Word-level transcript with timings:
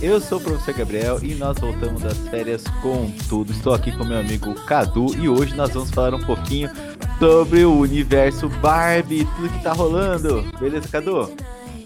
Eu 0.00 0.20
sou 0.20 0.38
o 0.38 0.40
professor 0.40 0.74
Gabriel 0.74 1.18
e 1.24 1.34
nós 1.34 1.58
voltamos 1.58 2.02
das 2.02 2.16
férias 2.28 2.62
com 2.82 3.10
tudo. 3.28 3.50
Estou 3.50 3.74
aqui 3.74 3.90
com 3.90 4.04
meu 4.04 4.20
amigo 4.20 4.54
Cadu 4.64 5.12
e 5.16 5.28
hoje 5.28 5.56
nós 5.56 5.70
vamos 5.70 5.90
falar 5.90 6.14
um 6.14 6.22
pouquinho 6.22 6.70
sobre 7.18 7.64
o 7.64 7.80
universo 7.80 8.48
Barbie, 8.48 9.26
tudo 9.34 9.48
que 9.48 9.62
tá 9.62 9.72
rolando. 9.72 10.44
Beleza, 10.60 10.88
Cadu? 10.88 11.34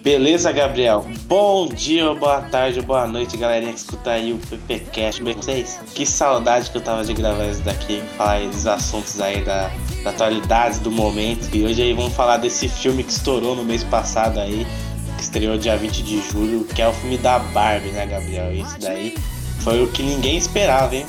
Beleza, 0.02 0.52
Gabriel? 0.52 1.07
Bom 1.25 1.69
dia, 1.69 2.12
boa 2.12 2.43
tarde, 2.43 2.83
boa 2.83 3.07
noite, 3.07 3.37
galerinha 3.38 3.73
que 3.73 3.79
escuta 3.79 4.11
aí 4.11 4.33
o 4.33 4.38
PPcast. 4.38 5.23
Bem, 5.23 5.35
vocês? 5.35 5.80
Que 5.95 6.05
saudade 6.05 6.71
que 6.71 6.77
eu 6.77 6.83
tava 6.83 7.05
de 7.05 7.15
gravar 7.15 7.47
isso 7.47 7.63
daqui, 7.63 8.02
falar 8.19 8.47
dos 8.47 8.66
assuntos 8.66 9.21
aí 9.23 9.43
da 9.43 9.71
da 10.02 10.10
atualidades 10.10 10.79
do 10.80 10.91
momento. 10.91 11.49
E 11.55 11.65
hoje 11.65 11.83
aí 11.83 11.93
vamos 11.93 12.13
falar 12.15 12.37
desse 12.37 12.69
filme 12.69 13.02
que 13.02 13.13
estourou 13.13 13.55
no 13.55 13.65
mês 13.65 13.85
passado 13.85 14.38
aí, 14.38 14.66
estreou 15.22 15.56
dia 15.56 15.76
20 15.76 16.02
de 16.02 16.20
julho, 16.20 16.64
que 16.64 16.82
é 16.82 16.88
o 16.88 16.92
filme 16.92 17.16
da 17.16 17.38
Barbie, 17.38 17.90
né, 17.90 18.06
Gabriel? 18.06 18.52
Isso 18.52 18.78
daí 18.80 19.15
foi 19.60 19.82
o 19.82 19.88
que 19.88 20.02
ninguém 20.02 20.37
esperava, 20.37 20.95
hein? 20.95 21.06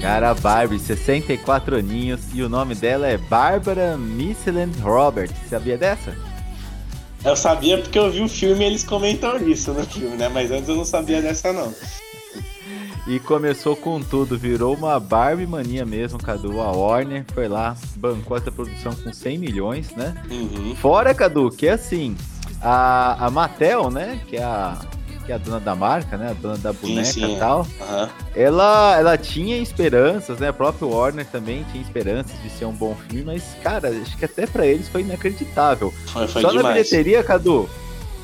Cara, 0.00 0.34
Barbie, 0.34 0.78
64 0.78 1.76
aninhos, 1.76 2.20
e 2.34 2.42
o 2.42 2.48
nome 2.48 2.74
dela 2.74 3.06
é 3.06 3.16
Barbara 3.16 3.96
Michelin 3.96 4.70
Roberts. 4.82 5.34
Sabia 5.48 5.78
dessa? 5.78 6.14
Eu 7.24 7.34
sabia 7.34 7.78
porque 7.78 7.98
eu 7.98 8.10
vi 8.10 8.20
o 8.20 8.28
filme 8.28 8.64
e 8.64 8.66
eles 8.66 8.84
comentam 8.84 9.38
isso 9.48 9.72
no 9.72 9.82
filme, 9.86 10.14
né? 10.14 10.28
Mas 10.28 10.50
antes 10.50 10.68
eu 10.68 10.76
não 10.76 10.84
sabia 10.84 11.22
dessa 11.22 11.54
não. 11.54 11.72
E 13.06 13.20
começou 13.20 13.76
com 13.76 14.00
tudo, 14.00 14.38
virou 14.38 14.74
uma 14.74 14.98
Barbie 14.98 15.46
mania 15.46 15.84
mesmo, 15.84 16.18
Cadu. 16.18 16.60
A 16.60 16.72
Warner 16.72 17.24
foi 17.34 17.48
lá, 17.48 17.76
bancou 17.96 18.36
essa 18.36 18.50
produção 18.50 18.94
com 18.94 19.12
100 19.12 19.38
milhões, 19.38 19.90
né? 19.94 20.14
Uhum. 20.30 20.74
Fora, 20.76 21.14
Cadu, 21.14 21.50
que 21.50 21.66
é 21.66 21.72
assim, 21.72 22.16
a, 22.62 23.26
a 23.26 23.30
Mattel, 23.30 23.90
né, 23.90 24.18
que 24.26 24.38
é 24.38 24.42
a, 24.42 24.78
que 25.26 25.32
é 25.32 25.34
a 25.34 25.38
dona 25.38 25.60
da 25.60 25.74
marca, 25.74 26.16
né, 26.16 26.30
a 26.30 26.32
dona 26.32 26.56
da 26.56 26.72
boneca 26.72 27.18
e 27.18 27.38
tal, 27.38 27.60
uhum. 27.60 28.08
ela, 28.34 28.96
ela 28.98 29.18
tinha 29.18 29.58
esperanças, 29.58 30.38
né, 30.38 30.48
a 30.48 30.52
própria 30.52 30.86
Warner 30.86 31.26
também 31.26 31.64
tinha 31.70 31.82
esperanças 31.82 32.34
de 32.42 32.48
ser 32.48 32.64
um 32.64 32.72
bom 32.72 32.96
filme, 33.08 33.24
mas, 33.24 33.44
cara, 33.62 33.90
acho 33.90 34.16
que 34.16 34.24
até 34.24 34.46
para 34.46 34.66
eles 34.66 34.88
foi 34.88 35.02
inacreditável. 35.02 35.92
Foi, 36.06 36.26
foi 36.26 36.40
Só 36.40 36.48
demais. 36.48 36.64
na 36.64 36.72
bilheteria, 36.72 37.22
Cadu, 37.22 37.68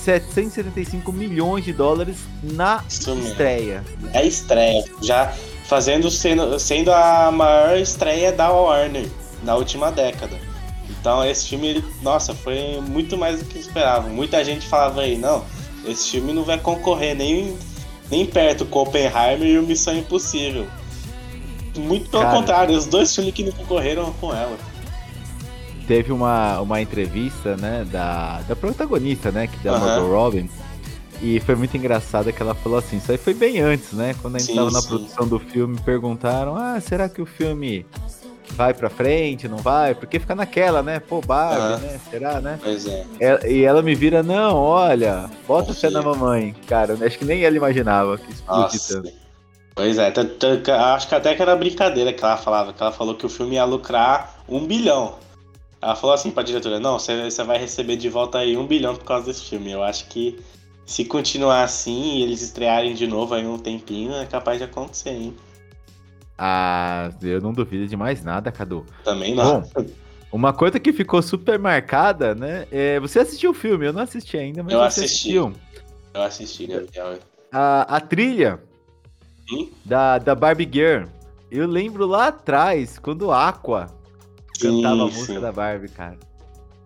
775 0.01 1.13
milhões 1.13 1.65
de 1.65 1.73
dólares 1.73 2.17
na 2.43 2.83
estreia. 2.89 3.85
É 4.13 4.27
estreia. 4.27 4.85
Já 5.03 5.33
fazendo 5.67 6.11
sendo, 6.11 6.59
sendo 6.59 6.93
a 6.93 7.31
maior 7.31 7.79
estreia 7.79 8.33
da 8.33 8.51
Warner 8.51 9.09
na 9.45 9.55
última 9.55 9.91
década. 9.91 10.37
Então 10.89 11.25
esse 11.25 11.49
filme, 11.49 11.69
ele, 11.69 11.85
nossa, 12.03 12.35
foi 12.35 12.81
muito 12.81 13.17
mais 13.17 13.39
do 13.39 13.45
que 13.45 13.59
esperava. 13.59 14.09
Muita 14.09 14.45
gente 14.45 14.67
falava 14.67 15.03
aí, 15.03 15.17
não, 15.17 15.45
esse 15.87 16.11
filme 16.11 16.33
não 16.33 16.45
vai 16.45 16.59
concorrer 16.59 17.15
nem, 17.15 17.57
nem 18.11 18.27
perto 18.27 18.67
com 18.67 18.81
Oppenheimer 18.81 19.47
e 19.47 19.59
o 19.59 19.63
Missão 19.63 19.97
Impossível. 19.97 20.67
Muito 21.77 22.11
pelo 22.11 22.25
Cara, 22.25 22.37
contrário, 22.37 22.77
os 22.77 22.87
dois 22.87 23.15
filmes 23.15 23.33
que 23.33 23.45
não 23.45 23.53
concorreram 23.53 24.13
com 24.15 24.35
ela 24.35 24.70
teve 25.91 26.13
uma, 26.13 26.61
uma 26.61 26.81
entrevista, 26.81 27.57
né, 27.57 27.85
da, 27.91 28.43
da 28.43 28.55
protagonista, 28.55 29.33
né, 29.33 29.49
que 29.49 29.67
é 29.67 29.73
a 29.73 29.75
uhum. 29.75 29.81
Margot 29.81 30.09
Robin, 30.09 30.49
e 31.21 31.41
foi 31.41 31.57
muito 31.57 31.77
engraçado 31.77 32.33
que 32.33 32.41
ela 32.41 32.55
falou 32.55 32.79
assim, 32.79 32.99
isso 32.99 33.11
aí 33.11 33.19
foi 33.19 33.35
bem 33.35 33.59
antes, 33.59 33.93
né, 33.95 34.15
quando 34.23 34.37
a 34.37 34.39
gente 34.39 34.53
sim, 34.53 34.55
tava 34.55 34.71
na 34.71 34.81
produção 34.81 35.27
do 35.27 35.41
filme, 35.41 35.77
perguntaram, 35.81 36.55
ah, 36.55 36.81
será 36.81 37.09
que 37.09 37.21
o 37.21 37.27
filme 37.27 37.85
vai 38.51 38.73
pra 38.73 38.89
frente, 38.89 39.49
não 39.49 39.57
vai? 39.57 39.93
Porque 39.97 40.21
fica 40.21 40.33
naquela, 40.33 40.81
né, 40.81 41.01
pô, 41.01 41.21
Barbie, 41.21 41.85
uhum. 41.85 41.91
né, 41.91 42.01
será, 42.09 42.41
né? 42.41 42.61
Pois 42.63 42.87
é. 42.87 43.05
é. 43.19 43.53
E 43.53 43.65
ela 43.65 43.83
me 43.83 43.97
vira, 43.97 44.23
não, 44.23 44.59
olha, 44.59 45.29
bota 45.49 45.75
fé 45.75 45.91
na 45.91 46.03
mamãe, 46.03 46.55
cara, 46.69 46.97
acho 47.05 47.19
que 47.19 47.25
nem 47.25 47.43
ela 47.43 47.57
imaginava 47.57 48.17
que 48.17 48.31
explodisse 48.31 48.95
tanto. 48.95 49.13
Pois 49.75 49.99
é, 49.99 50.13
acho 50.95 51.09
que 51.09 51.15
até 51.17 51.35
que 51.35 51.43
era 51.43 51.57
brincadeira 51.57 52.13
que 52.13 52.23
ela 52.23 52.37
falava, 52.37 52.73
que 52.73 52.81
ela 52.81 52.93
falou 52.93 53.17
que 53.17 53.27
o 53.27 53.29
filme 53.29 53.57
ia 53.57 53.65
lucrar 53.65 54.37
um 54.49 54.65
bilhão. 54.65 55.19
Ela 55.81 55.97
falou 55.97 56.15
assim 56.15 56.31
pra 56.31 56.43
diretora: 56.43 56.79
Não, 56.79 56.99
você 56.99 57.45
vai 57.45 57.59
receber 57.59 57.97
de 57.97 58.09
volta 58.09 58.39
aí 58.39 58.57
um 58.57 58.67
bilhão 58.67 58.95
por 58.95 59.05
causa 59.05 59.27
desse 59.27 59.43
filme. 59.43 59.71
Eu 59.71 59.83
acho 59.83 60.07
que 60.09 60.39
se 60.85 61.05
continuar 61.05 61.63
assim 61.63 62.17
e 62.17 62.23
eles 62.23 62.43
estrearem 62.43 62.95
de 62.95 63.07
novo 63.07 63.35
aí 63.35 63.47
um 63.47 63.59
tempinho, 63.59 64.13
é 64.15 64.27
capaz 64.27 64.59
de 64.59 64.65
acontecer, 64.65 65.11
hein? 65.11 65.37
Ah, 66.37 67.11
eu 67.23 67.41
não 67.41 67.53
duvido 67.53 67.87
de 67.87 67.97
mais 67.97 68.25
nada, 68.25 68.51
Cadu. 68.51 68.85
Também 69.05 69.35
não. 69.35 69.61
Bom, 69.61 69.87
uma 70.33 70.53
coisa 70.53 70.81
que 70.81 70.93
ficou 70.93 71.23
super 71.23 71.59
marcada, 71.59 72.35
né? 72.35 72.67
É, 72.71 72.99
você 73.01 73.21
assistiu 73.21 73.51
o 73.51 73.55
filme, 73.55 73.87
eu 73.87 73.93
não 73.93 74.03
assisti 74.03 74.37
ainda, 74.37 74.63
mas 74.63 74.73
eu 74.73 74.79
você 74.79 74.85
assisti. 74.85 75.39
assistiu. 75.39 75.53
Eu 76.13 76.23
assisti, 76.23 76.67
Gabriel. 76.67 77.19
A, 77.53 77.97
a 77.97 78.01
trilha 78.01 78.61
da, 79.85 80.19
da 80.19 80.35
Barbie 80.35 80.69
Girl. 80.71 81.07
Eu 81.51 81.67
lembro 81.67 82.07
lá 82.07 82.29
atrás, 82.29 82.99
quando 82.99 83.33
Aqua 83.33 83.87
cantava 84.61 85.03
a 85.03 85.07
música 85.07 85.35
sim. 85.35 85.41
da 85.41 85.53
Barbie, 85.53 85.89
cara. 85.89 86.19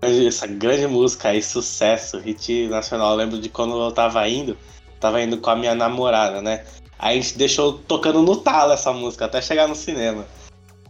Essa 0.02 0.46
grande 0.46 0.86
música 0.86 1.30
aí, 1.30 1.42
sucesso, 1.42 2.18
hit 2.18 2.68
nacional. 2.68 3.12
Eu 3.12 3.16
lembro 3.16 3.38
de 3.38 3.48
quando 3.48 3.80
eu 3.80 3.90
tava 3.90 4.28
indo, 4.28 4.56
tava 5.00 5.22
indo 5.22 5.38
com 5.38 5.50
a 5.50 5.56
minha 5.56 5.74
namorada, 5.74 6.42
né? 6.42 6.64
Aí 6.98 7.18
a 7.18 7.20
gente 7.20 7.38
deixou 7.38 7.74
tocando 7.74 8.22
no 8.22 8.36
talo 8.36 8.72
essa 8.72 8.92
música 8.92 9.24
até 9.24 9.40
chegar 9.40 9.66
no 9.66 9.74
cinema. 9.74 10.26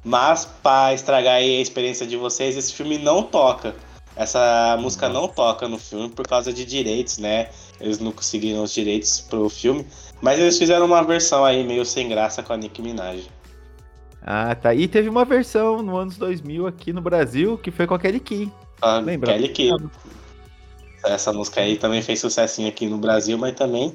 Mas, 0.05 0.45
pra 0.63 0.93
estragar 0.93 1.37
aí 1.37 1.57
a 1.57 1.61
experiência 1.61 2.07
de 2.07 2.17
vocês, 2.17 2.57
esse 2.57 2.73
filme 2.73 2.99
não 2.99 3.23
toca. 3.23 3.75
Essa 4.17 4.77
música 4.79 5.09
não 5.09 5.27
toca 5.27 5.67
no 5.67 5.79
filme 5.79 6.09
por 6.09 6.27
causa 6.27 6.53
de 6.53 6.65
direitos, 6.65 7.19
né? 7.19 7.49
Eles 7.81 7.99
não 7.99 8.13
conseguiram 8.13 8.63
os 8.63 8.73
direitos 8.73 9.21
pro 9.21 9.49
filme. 9.49 9.87
Mas 10.21 10.39
eles 10.39 10.59
fizeram 10.59 10.87
uma 10.87 11.03
versão 11.03 11.45
aí 11.45 11.65
meio 11.65 11.85
sem 11.85 12.09
graça 12.09 12.43
com 12.43 12.53
a 12.53 12.57
Nicki 12.57 12.83
Minaj. 12.83 13.29
Ah, 14.25 14.55
tá. 14.55 14.75
E 14.75 14.89
teve 14.89 15.09
uma 15.09 15.25
versão 15.25 15.83
no 15.83 15.97
anos 15.97 16.17
2000 16.17 16.67
aqui 16.67 16.93
no 16.93 17.03
Brasil 17.03 17.59
que 17.59 17.71
foi 17.71 17.87
com 17.87 17.95
a 17.95 17.99
Kelly 17.99 18.21
Key. 18.21 18.51
Ah, 18.81 18.99
Lembra? 18.99 19.33
Kelly 19.33 19.49
Key. 19.49 19.71
Essa 21.05 21.33
música 21.33 21.61
aí 21.61 21.77
também 21.77 22.01
fez 22.01 22.21
sucessinho 22.21 22.69
aqui 22.69 22.87
no 22.87 22.97
Brasil, 22.97 23.37
mas 23.37 23.55
também 23.55 23.95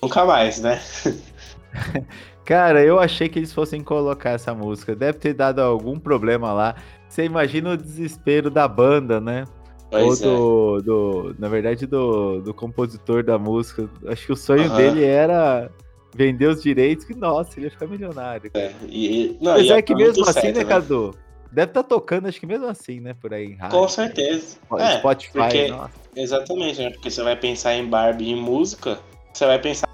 nunca 0.00 0.24
mais, 0.24 0.60
né? 0.60 0.80
Cara, 2.44 2.82
eu 2.82 2.98
achei 2.98 3.28
que 3.28 3.38
eles 3.38 3.52
fossem 3.52 3.82
colocar 3.82 4.30
essa 4.30 4.54
música. 4.54 4.94
Deve 4.94 5.18
ter 5.18 5.34
dado 5.34 5.60
algum 5.60 5.98
problema 5.98 6.52
lá. 6.52 6.76
Você 7.08 7.24
imagina 7.24 7.72
o 7.72 7.76
desespero 7.76 8.50
da 8.50 8.66
banda, 8.68 9.20
né? 9.20 9.44
Pois 9.90 10.22
Ou 10.22 10.80
do, 10.80 10.80
é. 10.80 10.82
do, 10.82 11.36
na 11.38 11.48
verdade, 11.48 11.86
do, 11.86 12.40
do 12.40 12.54
compositor 12.54 13.22
da 13.22 13.38
música. 13.38 13.88
Acho 14.06 14.26
que 14.26 14.32
o 14.32 14.36
sonho 14.36 14.70
uhum. 14.70 14.76
dele 14.76 15.04
era 15.04 15.70
vender 16.14 16.46
os 16.46 16.62
direitos, 16.62 17.04
que 17.04 17.14
nossa, 17.14 17.58
ele 17.58 17.66
ia 17.66 17.70
ficar 17.70 17.86
milionário. 17.86 18.50
É, 18.54 18.72
e, 18.88 19.36
não, 19.40 19.52
Mas 19.52 19.70
é 19.70 19.82
que 19.82 19.94
mesmo 19.94 20.24
assim, 20.24 20.40
certo, 20.40 20.56
né, 20.56 20.64
né, 20.64 20.68
Cadu? 20.68 21.14
Deve 21.50 21.70
estar 21.70 21.82
tá 21.82 21.88
tocando, 21.88 22.28
acho 22.28 22.38
que 22.38 22.46
mesmo 22.46 22.66
assim, 22.66 23.00
né, 23.00 23.14
por 23.14 23.32
aí. 23.32 23.54
Rádio, 23.54 23.78
Com 23.78 23.88
certeza. 23.88 24.58
É, 24.78 24.98
Spotify, 24.98 25.32
porque, 25.32 25.74
Exatamente, 26.14 26.80
né? 26.80 26.90
Porque 26.90 27.10
você 27.10 27.22
vai 27.22 27.36
pensar 27.36 27.74
em 27.74 27.86
Barbie 27.86 28.30
em 28.30 28.36
música, 28.36 28.98
você 29.32 29.46
vai 29.46 29.58
pensar 29.58 29.88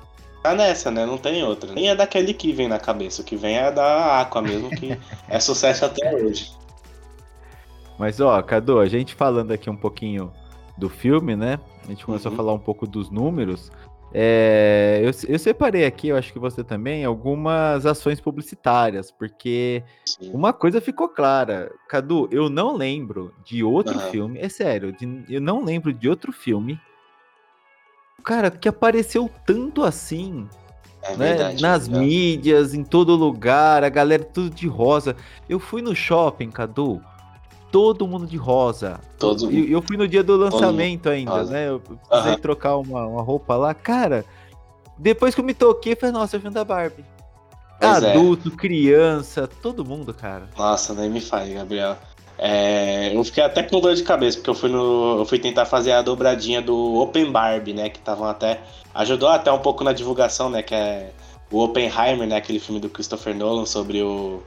nessa, 0.56 0.91
né? 0.91 1.06
Não 1.06 1.17
tem 1.17 1.43
outra. 1.44 1.73
Nem 1.73 1.91
é 1.91 1.94
daquele 1.94 2.35
que 2.35 2.53
vem 2.53 2.69
na 2.69 2.79
cabeça. 2.79 3.23
O 3.23 3.25
que 3.25 3.37
vem 3.37 3.56
é 3.56 3.71
da 3.71 4.21
Aqua 4.21 4.43
mesmo, 4.43 4.69
que 4.71 4.99
é 5.29 5.39
sucesso 5.39 5.85
até 5.85 6.15
hoje. 6.15 6.53
Mas, 7.99 8.21
ó, 8.21 8.43
Cadu, 8.43 8.81
a 8.81 8.87
gente 8.87 9.15
falando 9.15 9.53
aqui 9.53 9.71
um 9.71 9.77
pouquinho 9.77 10.33
do 10.77 10.89
filme, 10.89 11.37
né? 11.37 11.61
A 11.85 11.89
gente 11.89 12.05
começou 12.05 12.31
uhum. 12.31 12.35
a 12.35 12.37
falar 12.37 12.53
um 12.53 12.59
pouco 12.59 12.87
dos 12.87 13.11
números. 13.11 13.71
É, 14.17 15.01
eu, 15.03 15.11
eu, 15.29 15.39
separei 15.41 15.85
aqui, 15.85 16.07
eu 16.07 16.17
acho 16.17 16.33
que 16.33 16.39
você 16.39 16.63
também, 16.63 17.05
algumas 17.05 17.85
ações 17.85 18.21
publicitárias, 18.21 19.11
porque 19.11 19.83
Sim. 20.07 20.31
uma 20.33 20.53
coisa 20.53 20.81
ficou 20.81 21.09
clara. 21.09 21.73
Cadu, 21.89 22.29
eu 22.31 22.49
não 22.49 22.77
lembro 22.77 23.35
de 23.45 23.65
outro 23.65 23.99
uhum. 23.99 24.11
filme, 24.13 24.39
é 24.39 24.49
sério, 24.49 24.93
de, 24.93 25.25
eu 25.29 25.41
não 25.41 25.65
lembro 25.65 25.93
de 25.93 26.09
outro 26.09 26.31
filme, 26.31 26.81
cara, 28.23 28.53
que 28.53 28.69
apareceu 28.69 29.29
tanto 29.45 29.83
assim. 29.83 30.49
É 31.03 31.17
né? 31.17 31.29
verdade, 31.31 31.61
Nas 31.61 31.89
é 31.89 31.99
mídias, 31.99 32.73
em 32.73 32.85
todo 32.85 33.17
lugar, 33.17 33.83
a 33.83 33.89
galera 33.89 34.23
tudo 34.23 34.49
de 34.49 34.69
rosa. 34.69 35.17
Eu 35.49 35.59
fui 35.59 35.83
no 35.83 35.95
shopping, 35.95 36.53
Cadu. 36.53 37.03
Todo 37.75 38.06
mundo 38.06 38.25
de 38.25 38.37
rosa. 38.37 39.00
Todo 39.19 39.50
E 39.50 39.73
eu, 39.73 39.82
fui 39.82 39.97
no 39.97 40.06
dia 40.06 40.23
do 40.23 40.37
lançamento 40.37 41.09
ainda, 41.09 41.32
rosa. 41.32 41.53
né? 41.53 41.69
Eu 41.69 41.81
precisei 41.81 42.32
Aham. 42.35 42.41
trocar 42.41 42.76
uma, 42.76 43.05
uma 43.05 43.21
roupa 43.21 43.56
lá. 43.56 43.75
Cara, 43.75 44.25
depois 44.97 45.35
que 45.35 45.41
eu 45.41 45.44
me 45.44 45.53
toquei, 45.53 45.94
eu 45.94 45.97
falei, 45.97 46.12
nossa, 46.12 46.37
eu 46.37 46.41
vim 46.41 46.53
da 46.53 46.65
Barbie. 46.65 47.05
Pois 47.81 48.00
é. 48.05 48.12
Adulto, 48.12 48.53
criança, 48.53 49.49
todo 49.61 49.85
mundo, 49.85 50.15
cara. 50.15 50.49
Nossa, 50.56 50.94
nem 50.94 51.11
me 51.11 51.21
fale, 51.21 51.53
Gabriel. 51.55 51.97
É, 52.38 53.11
eu 53.12 53.25
fiquei 53.25 53.43
até 53.43 53.61
com 53.65 53.81
dor 53.81 53.97
de 53.97 54.05
cabeça, 54.05 54.38
porque 54.38 54.50
eu 54.50 54.55
fui 54.55 54.70
no. 54.70 55.19
Eu 55.19 55.25
fui 55.25 55.41
tentar 55.41 55.67
fazer 55.67 55.91
a 55.91 56.03
dobradinha 56.03 56.62
do 56.62 56.94
Open 57.00 57.32
Barbie, 57.32 57.73
né? 57.73 57.88
Que 57.88 57.99
estavam 57.99 58.29
até. 58.29 58.61
Ajudou 58.94 59.29
até 59.29 59.50
um 59.50 59.59
pouco 59.59 59.82
na 59.82 59.93
divulgação, 59.93 60.49
né? 60.49 60.62
Que 60.62 60.77
é 60.77 61.11
o 61.50 61.59
Oppenheimer, 61.65 62.29
né? 62.29 62.37
Aquele 62.37 62.61
filme 62.61 62.81
do 62.81 62.88
Christopher 62.88 63.35
Nolan 63.35 63.67
sobre 63.67 64.00
o, 64.00 64.43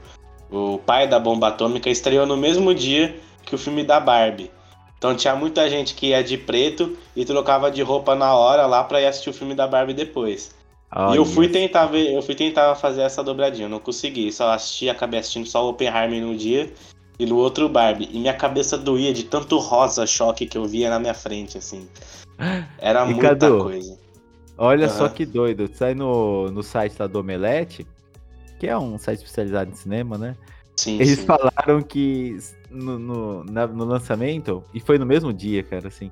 o 0.51 0.79
pai 0.79 1.07
da 1.07 1.19
bomba 1.19 1.49
atômica, 1.49 1.89
estreou 1.89 2.25
no 2.25 2.37
mesmo 2.37 2.73
dia 2.73 3.15
que 3.43 3.55
o 3.55 3.57
filme 3.57 3.83
da 3.83 3.99
Barbie. 3.99 4.51
Então 4.97 5.15
tinha 5.15 5.35
muita 5.35 5.69
gente 5.69 5.93
que 5.93 6.07
ia 6.07 6.23
de 6.23 6.37
preto 6.37 6.97
e 7.15 7.23
trocava 7.23 7.69
de 7.69 7.81
roupa 7.81 8.15
na 8.15 8.33
hora 8.33 8.65
lá 8.65 8.83
pra 8.83 9.01
ir 9.01 9.05
assistir 9.05 9.29
o 9.29 9.33
filme 9.33 9.53
da 9.53 9.67
Barbie 9.67 9.93
depois. 9.93 10.55
E 11.11 11.15
eu 11.17 11.25
fui 11.25 11.49
tentar 11.49 11.85
ver, 11.87 12.13
eu 12.13 12.21
fui 12.21 12.33
tentar 12.33 12.73
fazer 12.75 13.01
essa 13.01 13.23
dobradinha, 13.23 13.67
não 13.67 13.79
consegui. 13.79 14.31
Só 14.31 14.49
assisti, 14.51 14.89
acabei 14.89 15.19
assistindo 15.19 15.45
só 15.45 15.65
o 15.65 15.69
Oppenheimer 15.69 16.21
num 16.21 16.35
dia 16.35 16.71
e 17.19 17.25
no 17.25 17.35
outro 17.37 17.65
o 17.65 17.69
Barbie. 17.69 18.09
E 18.11 18.19
minha 18.19 18.33
cabeça 18.33 18.77
doía 18.77 19.13
de 19.13 19.23
tanto 19.23 19.57
rosa 19.59 20.07
choque 20.07 20.45
que 20.45 20.57
eu 20.57 20.65
via 20.65 20.89
na 20.89 20.97
minha 20.97 21.13
frente, 21.13 21.57
assim. 21.57 21.87
Era 22.79 23.03
E, 23.05 23.13
muita 23.13 23.35
Cadu, 23.35 23.63
coisa. 23.63 23.99
Olha 24.57 24.89
só 24.89 25.05
Aham. 25.05 25.13
que 25.13 25.25
doido. 25.25 25.69
Sai 25.73 25.93
no, 25.93 26.49
no 26.49 26.63
site 26.63 26.95
lá 26.99 27.05
do 27.05 27.19
Omelete, 27.19 27.85
que 28.59 28.67
é 28.67 28.77
um 28.77 28.97
site 28.97 29.19
especializado 29.19 29.71
em 29.71 29.75
cinema, 29.75 30.17
né? 30.17 30.35
Sim, 30.75 30.95
Eles 30.95 31.19
sim. 31.19 31.25
falaram 31.25 31.81
que 31.81 32.37
no, 32.69 32.99
no, 32.99 33.43
na- 33.43 33.67
no 33.67 33.83
lançamento, 33.85 34.63
e 34.73 34.79
foi 34.79 34.97
no 34.97 35.05
mesmo 35.05 35.33
dia, 35.33 35.63
cara, 35.63 35.87
assim. 35.87 36.11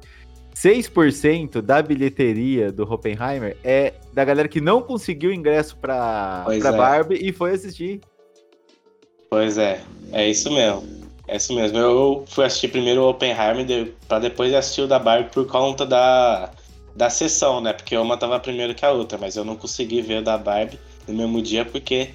6% 0.54 1.62
da 1.62 1.82
bilheteria 1.82 2.72
do 2.72 2.84
Oppenheimer 2.84 3.58
é 3.64 3.94
da 4.14 4.24
galera 4.24 4.48
que 4.48 4.62
não 4.62 4.82
conseguiu 4.82 5.34
ingresso 5.34 5.76
pra, 5.78 6.44
Pois 6.46 6.60
pra 6.60 6.70
é. 6.70 6.78
Barbie 6.78 7.20
e 7.22 7.34
foi 7.34 7.52
assistir. 7.52 8.00
Pois 9.30 9.58
é, 9.58 9.82
é 10.14 10.30
isso 10.30 10.52
mesmo. 10.52 10.84
É 11.28 11.36
isso 11.38 11.54
mesmo. 11.54 11.78
Eu 11.78 12.24
fui 12.28 12.46
assistir 12.46 12.70
primeiro 12.70 13.02
o 13.02 13.10
Oppenheimer 13.10 13.92
pra 14.08 14.20
depois 14.20 14.54
assistir 14.54 14.82
o 14.82 14.88
da 14.88 14.98
Barbie 15.00 15.30
por 15.32 15.46
conta 15.48 15.86
da, 15.86 16.52
da 16.96 17.10
sessão, 17.10 17.60
né? 17.60 17.74
Porque 17.74 17.98
uma 17.98 18.16
tava 18.16 18.40
primeiro 18.40 18.74
que 18.76 18.86
a 18.86 18.92
outra, 18.92 19.18
mas 19.18 19.36
eu 19.36 19.44
não 19.44 19.56
consegui 19.56 20.02
ver 20.02 20.20
o 20.22 20.24
da 20.24 20.38
Barbie 20.38 20.80
no 21.08 21.14
mesmo 21.14 21.42
dia 21.42 21.66
porque 21.66 22.10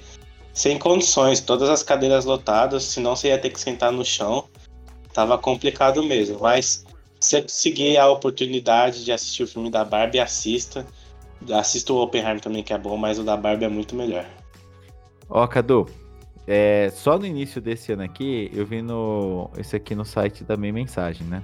sem 0.53 0.77
condições, 0.77 1.39
todas 1.39 1.69
as 1.69 1.83
cadeiras 1.83 2.25
lotadas, 2.25 2.83
senão 2.83 3.15
você 3.15 3.29
ia 3.29 3.37
ter 3.37 3.49
que 3.49 3.59
sentar 3.59 3.91
no 3.91 4.03
chão. 4.03 4.45
Tava 5.13 5.37
complicado 5.37 6.03
mesmo, 6.03 6.39
mas 6.39 6.85
se 7.19 7.29
você 7.29 7.41
conseguir 7.41 7.97
a 7.97 8.09
oportunidade 8.09 9.05
de 9.05 9.11
assistir 9.11 9.43
o 9.43 9.47
filme 9.47 9.69
da 9.69 9.85
Barbie, 9.85 10.19
assista. 10.19 10.85
Assista 11.53 11.93
o 11.93 12.01
Oppenheimer 12.01 12.39
também, 12.39 12.63
que 12.63 12.73
é 12.73 12.77
bom, 12.77 12.97
mas 12.97 13.17
o 13.17 13.23
da 13.23 13.35
Barbie 13.35 13.65
é 13.65 13.69
muito 13.69 13.95
melhor. 13.95 14.25
Ó, 15.29 15.47
Cadu, 15.47 15.87
é, 16.45 16.91
só 16.93 17.17
no 17.17 17.25
início 17.25 17.61
desse 17.61 17.93
ano 17.93 18.03
aqui, 18.03 18.51
eu 18.53 18.65
vi 18.65 18.81
no, 18.81 19.49
esse 19.57 19.75
aqui 19.75 19.95
no 19.95 20.03
site 20.03 20.43
da 20.43 20.57
minha 20.57 20.73
mensagem, 20.73 21.25
né? 21.25 21.41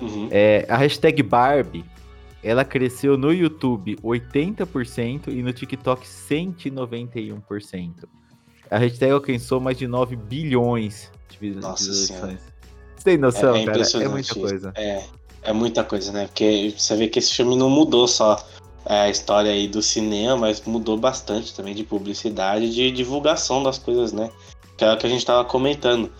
Uhum. 0.00 0.28
É, 0.30 0.66
a 0.68 0.76
hashtag 0.76 1.22
Barbie, 1.22 1.84
ela 2.42 2.64
cresceu 2.64 3.16
no 3.16 3.32
YouTube 3.32 3.96
80% 3.96 5.28
e 5.28 5.42
no 5.42 5.52
TikTok 5.52 6.06
191%. 6.06 8.08
A 8.70 8.78
hashtag 8.78 9.12
alcançou 9.12 9.60
mais 9.60 9.76
de 9.76 9.86
9 9.88 10.14
bilhões 10.14 11.10
de 11.28 11.38
visualizações. 11.38 12.38
Você 12.96 13.04
tem 13.04 13.18
noção, 13.18 13.56
É- 13.56 13.62
é 13.62 13.66
cara? 13.66 13.82
É 13.82 14.08
muita 14.08 14.34
coisa. 14.34 14.72
É, 14.76 15.04
é 15.42 15.52
muita 15.52 15.82
coisa, 15.82 16.12
né? 16.12 16.26
Porque 16.26 16.72
você 16.76 16.96
vê 16.96 17.08
que 17.08 17.18
esse 17.18 17.34
filme 17.34 17.56
não 17.56 17.68
mudou 17.68 18.06
só 18.06 18.36
é, 18.86 19.00
a 19.02 19.10
história 19.10 19.50
aí 19.50 19.66
do 19.66 19.82
cinema, 19.82 20.36
mas 20.36 20.62
mudou 20.62 20.96
bastante 20.96 21.54
também 21.54 21.74
de 21.74 21.82
publicidade, 21.84 22.72
de 22.72 22.90
divulgação 22.90 23.62
das 23.62 23.78
coisas, 23.78 24.12
né? 24.12 24.30
Que 24.76 24.84
é 24.84 24.92
o 24.92 24.96
que 24.96 25.06
a 25.06 25.10
gente 25.10 25.26
tava 25.26 25.44
comentando. 25.44 26.10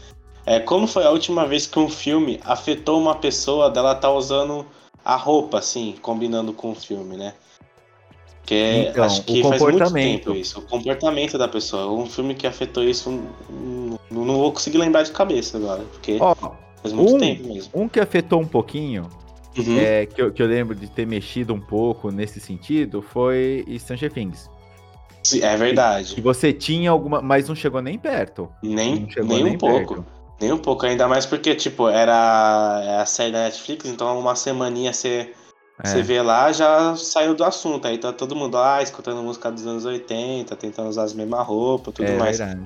É, 0.45 0.59
como 0.59 0.87
foi 0.87 1.05
a 1.05 1.11
última 1.11 1.47
vez 1.47 1.67
que 1.67 1.79
um 1.79 1.89
filme 1.89 2.41
afetou 2.45 3.01
uma 3.01 3.15
pessoa 3.15 3.71
dela 3.71 3.95
tá 3.95 4.11
usando 4.11 4.67
a 5.05 5.17
roupa, 5.17 5.59
assim, 5.59 5.95
combinando 6.03 6.53
com 6.53 6.73
o 6.73 6.75
filme, 6.75 7.17
né? 7.17 7.35
Porque 8.51 8.89
Então, 8.91 9.05
acho 9.05 9.21
o 9.21 9.25
que 9.25 9.43
faz 9.43 9.63
muito 9.63 9.73
comportamento. 9.75 10.25
tempo 10.25 10.37
isso. 10.37 10.59
O 10.59 10.63
comportamento 10.63 11.39
da 11.39 11.47
pessoa. 11.47 11.87
Um 11.93 12.07
filme 12.07 12.35
que 12.35 12.49
afetou 12.49 12.83
isso, 12.83 13.09
não, 13.49 13.97
não 14.11 14.39
vou 14.39 14.51
conseguir 14.53 14.79
lembrar 14.79 15.05
de 15.05 15.13
cabeça 15.13 15.57
agora, 15.57 15.83
porque 15.93 16.17
Ó, 16.21 16.35
faz 16.83 16.93
muito 16.93 17.15
um- 17.15 17.19
tempo 17.21 17.47
mesmo. 17.47 17.71
um 17.73 17.89
que 17.89 18.01
afetou 18.01 18.41
um 18.41 18.47
pouquinho, 18.47 19.09
Uhum. 19.57 19.79
é, 19.79 20.05
que, 20.05 20.21
eu, 20.21 20.33
que 20.33 20.43
eu 20.43 20.49
lembro 20.49 20.75
de 20.75 20.89
ter 20.89 21.07
mexido 21.07 21.55
um 21.55 21.61
pouco 21.61 22.11
nesse 22.11 22.41
sentido, 22.41 23.01
foi 23.01 23.65
Stranger 23.79 24.13
Things. 24.13 24.51
Sim, 25.23 25.43
É 25.45 25.53
Que 25.53 25.57
verdade. 25.57 26.21
você 26.21 26.53
tinha 26.53 26.91
alguma, 26.91 27.23
mas 27.23 27.47
não 27.49 27.55
chegou 27.55 27.81
nem 27.81 27.97
perto. 27.99 28.49
Nem, 28.65 29.09
chegou 29.11 29.29
nem 29.37 29.43
um 29.45 29.49
nem 29.51 29.59
pouco. 29.59 29.95
perto. 29.95 30.07
Nem 30.41 30.51
um 30.53 30.59
pouco. 30.59 30.87
Ainda 30.87 31.07
mais 31.07 31.25
porque, 31.25 31.55
tipo, 31.55 31.89
era 31.89 32.81
é 32.85 32.97
a 32.97 33.07
série 33.07 33.31
da 33.31 33.45
Netflix, 33.45 33.85
então 33.85 34.19
uma 34.19 34.35
semaninha 34.35 34.93
você, 34.93 35.33
você 35.85 35.99
É. 35.99 36.03
vê 36.03 36.21
lá, 36.23 36.51
já 36.53 36.95
saiu 36.97 37.35
do 37.35 37.45
assunto. 37.45 37.87
Aí 37.89 37.99
tá 37.99 38.13
todo 38.13 38.35
mundo 38.37 38.55
lá 38.55 38.83
escutando 38.83 39.23
música 39.23 39.51
dos 39.51 39.67
anos 39.67 39.85
80, 39.85 40.55
tentando 40.57 40.89
usar 40.89 41.05
as 41.05 41.13
mesmas 41.15 41.47
roupas, 41.47 41.95
tudo 41.95 42.07
é 42.09 42.17
mais. 42.19 42.39
verdade. 42.39 42.61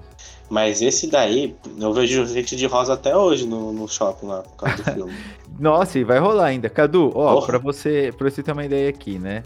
Mas 0.51 0.83
esse 0.83 1.07
daí, 1.11 1.57
eu 1.79 1.93
vejo 1.93 2.27
gente 2.27 2.55
de 2.55 2.67
rosa 2.67 2.93
até 2.95 3.17
hoje 3.17 3.47
no, 3.47 3.73
no 3.73 3.89
shopping 3.89 4.27
lá, 4.27 4.43
por 4.43 4.57
causa 4.57 4.77
do 4.83 4.85
filme. 4.93 5.15
Nossa, 5.59 5.99
e 5.99 6.05
vai 6.05 6.19
rolar 6.19 6.47
ainda. 6.47 6.69
Cadu, 6.69 7.11
ó, 7.15 7.35
Porra. 7.35 7.47
pra 7.47 7.59
você, 7.59 8.13
pra 8.17 8.29
você 8.29 8.43
ter 8.43 8.53
uma 8.53 8.65
ideia 8.65 8.89
aqui, 8.91 9.19
né? 9.19 9.43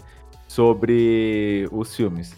Sobre 0.47 1.67
os 1.71 1.95
filmes. 1.95 2.33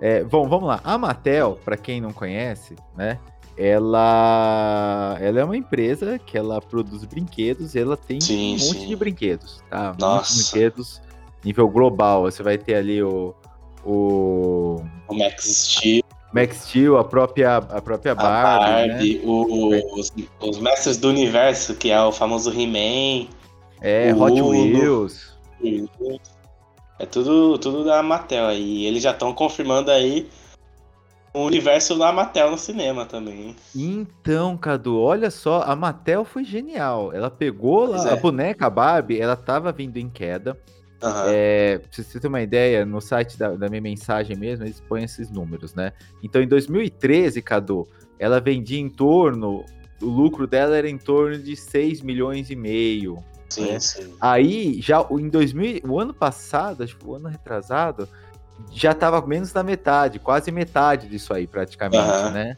É, 0.00 0.24
bom, 0.24 0.48
vamos 0.48 0.66
lá. 0.66 0.80
A 0.82 0.96
Mattel, 0.96 1.58
pra 1.64 1.76
quem 1.76 2.00
não 2.00 2.12
conhece, 2.12 2.74
né? 2.96 3.18
Ela, 3.62 5.18
ela 5.20 5.40
é 5.40 5.44
uma 5.44 5.56
empresa 5.56 6.18
que 6.18 6.38
ela 6.38 6.62
produz 6.62 7.04
brinquedos 7.04 7.74
e 7.74 7.78
ela 7.78 7.94
tem 7.94 8.18
Sim, 8.18 8.48
um 8.54 8.58
monte 8.58 8.80
sim. 8.80 8.86
de 8.86 8.96
brinquedos, 8.96 9.62
tá? 9.68 9.88
Muitos 9.88 10.00
Nossa. 10.00 10.42
brinquedos 10.52 11.02
nível 11.44 11.68
global. 11.68 12.22
Você 12.22 12.42
vai 12.42 12.56
ter 12.56 12.76
ali 12.76 13.02
o, 13.02 13.34
o 13.84 14.82
O 15.08 15.14
Max 15.14 15.44
Steel, 15.44 16.02
Max 16.32 16.56
Steel, 16.68 16.96
a 16.96 17.04
própria, 17.04 17.56
a 17.58 17.82
própria 17.82 18.12
a 18.12 18.14
Barbie, 18.14 18.70
né? 18.70 18.88
Barbie, 18.88 19.20
o- 19.24 19.98
os, 20.00 20.10
os 20.40 20.58
Mestres 20.58 20.96
do 20.96 21.08
Universo, 21.10 21.74
que 21.74 21.90
é 21.90 22.00
o 22.00 22.10
famoso 22.12 22.50
He-Man. 22.50 23.28
É, 23.82 24.12
o 24.14 24.22
Hot. 24.22 24.40
Wheels. 24.40 25.36
É 26.98 27.04
tudo, 27.06 27.58
tudo 27.58 27.84
da 27.84 28.02
Mattel 28.02 28.46
aí. 28.46 28.78
E 28.78 28.86
eles 28.86 29.02
já 29.02 29.10
estão 29.10 29.32
confirmando 29.34 29.90
aí 29.90 30.28
o 31.32 31.44
universo 31.44 31.96
da 31.96 32.12
Mattel 32.12 32.50
no 32.50 32.58
cinema 32.58 33.06
também. 33.06 33.54
Então, 33.74 34.56
Cadu, 34.56 34.98
olha 34.98 35.30
só, 35.30 35.62
a 35.62 35.76
Mattel 35.76 36.24
foi 36.24 36.44
genial. 36.44 37.12
Ela 37.12 37.30
pegou 37.30 37.86
lá, 37.86 38.08
é. 38.08 38.12
a 38.12 38.16
boneca 38.16 38.68
Barbie, 38.68 39.20
ela 39.20 39.36
tava 39.36 39.70
vindo 39.70 39.96
em 39.96 40.08
queda. 40.08 40.58
Aham. 41.02 41.24
É, 41.28 41.78
pra 41.78 41.88
você 41.90 42.20
ter 42.20 42.26
uma 42.26 42.42
ideia, 42.42 42.84
no 42.84 43.00
site 43.00 43.38
da, 43.38 43.54
da 43.54 43.68
minha 43.68 43.80
mensagem 43.80 44.36
mesmo, 44.36 44.64
eles 44.64 44.80
põem 44.80 45.04
esses 45.04 45.30
números, 45.30 45.74
né? 45.74 45.92
Então, 46.22 46.42
em 46.42 46.48
2013, 46.48 47.40
Cadu, 47.40 47.88
ela 48.18 48.40
vendia 48.40 48.78
em 48.78 48.88
torno, 48.88 49.64
o 50.02 50.06
lucro 50.06 50.46
dela 50.46 50.76
era 50.76 50.88
em 50.88 50.98
torno 50.98 51.38
de 51.38 51.56
6 51.56 52.02
milhões 52.02 52.50
e 52.50 52.56
meio. 52.56 53.22
sim, 53.48 53.70
é. 53.70 53.80
sim. 53.80 54.14
Aí, 54.20 54.78
já 54.82 55.06
em 55.10 55.28
2000, 55.28 55.80
o 55.84 55.98
ano 55.98 56.12
passado, 56.12 56.82
acho 56.82 56.96
que 56.96 57.06
o 57.06 57.14
ano 57.14 57.28
retrasado, 57.28 58.06
já 58.72 58.94
tava 58.94 59.24
menos 59.26 59.52
da 59.52 59.62
metade, 59.62 60.18
quase 60.18 60.50
metade 60.50 61.08
disso 61.08 61.32
aí, 61.34 61.46
praticamente, 61.46 61.98
Aham. 62.02 62.30
né? 62.30 62.56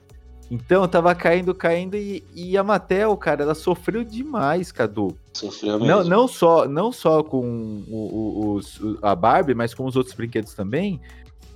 Então, 0.50 0.87
tava 0.87 1.14
caindo, 1.14 1.54
caindo, 1.54 1.97
e, 1.97 2.23
e 2.35 2.59
a 2.59 2.62
Mattel, 2.62 3.16
cara, 3.16 3.42
ela 3.42 3.54
sofreu 3.54 4.04
demais, 4.04 4.71
Cadu. 4.71 5.16
Sofreu 5.32 5.78
mesmo. 5.80 5.87
Não, 5.87 6.04
não, 6.04 6.28
só, 6.28 6.68
não 6.68 6.92
só 6.92 7.23
com 7.23 7.82
o- 7.88 8.59
o- 8.61 8.99
a 9.00 9.14
Barbie, 9.14 9.54
mas 9.54 9.73
com 9.73 9.87
os 9.87 9.97
outros 9.97 10.14
brinquedos 10.14 10.52
também, 10.52 11.00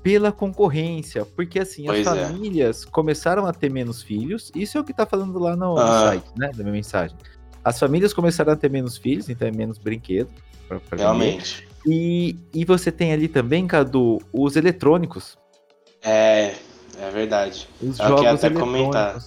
pela 0.03 0.33
concorrência. 0.33 1.27
Porque, 1.27 1.59
assim, 1.59 1.83
as 1.89 1.97
Pois 2.03 2.07
é. 2.07 2.27
famílias 2.27 2.85
começaram 2.87 3.45
a 3.45 3.53
ter 3.53 3.71
menos 3.71 4.03
filhos, 4.03 4.51
isso 4.55 4.79
é 4.79 4.81
o 4.81 4.85
que 4.85 4.95
tá 4.95 5.05
falando 5.05 5.39
lá 5.39 5.55
no, 5.55 5.77
Ah. 5.77 6.07
site, 6.07 6.27
né, 6.35 6.51
da 6.57 6.63
minha 6.63 6.73
mensagem. 6.73 7.15
As 7.63 7.79
famílias 7.79 8.15
começaram 8.15 8.53
a 8.53 8.57
ter 8.57 8.71
menos 8.71 8.97
filhos, 8.97 9.29
então 9.29 9.47
é 9.47 9.51
menos 9.51 9.77
brinquedo. 9.77 10.31
Pra, 10.69 10.81
pra. 10.81 10.97
Realmente. 10.99 11.66
E, 11.87 12.37
e 12.53 12.65
você 12.65 12.91
tem 12.91 13.13
ali 13.13 13.29
também, 13.29 13.67
Cadu, 13.67 14.19
os 14.33 14.57
eletrônicos. 14.57 15.39
É, 16.03 16.55
é 16.99 17.11
verdade. 17.13 17.69
Os 17.81 17.99
Eu 18.01 18.09
jogos 18.09 18.27
até 18.27 18.51
comentar. 18.51 19.19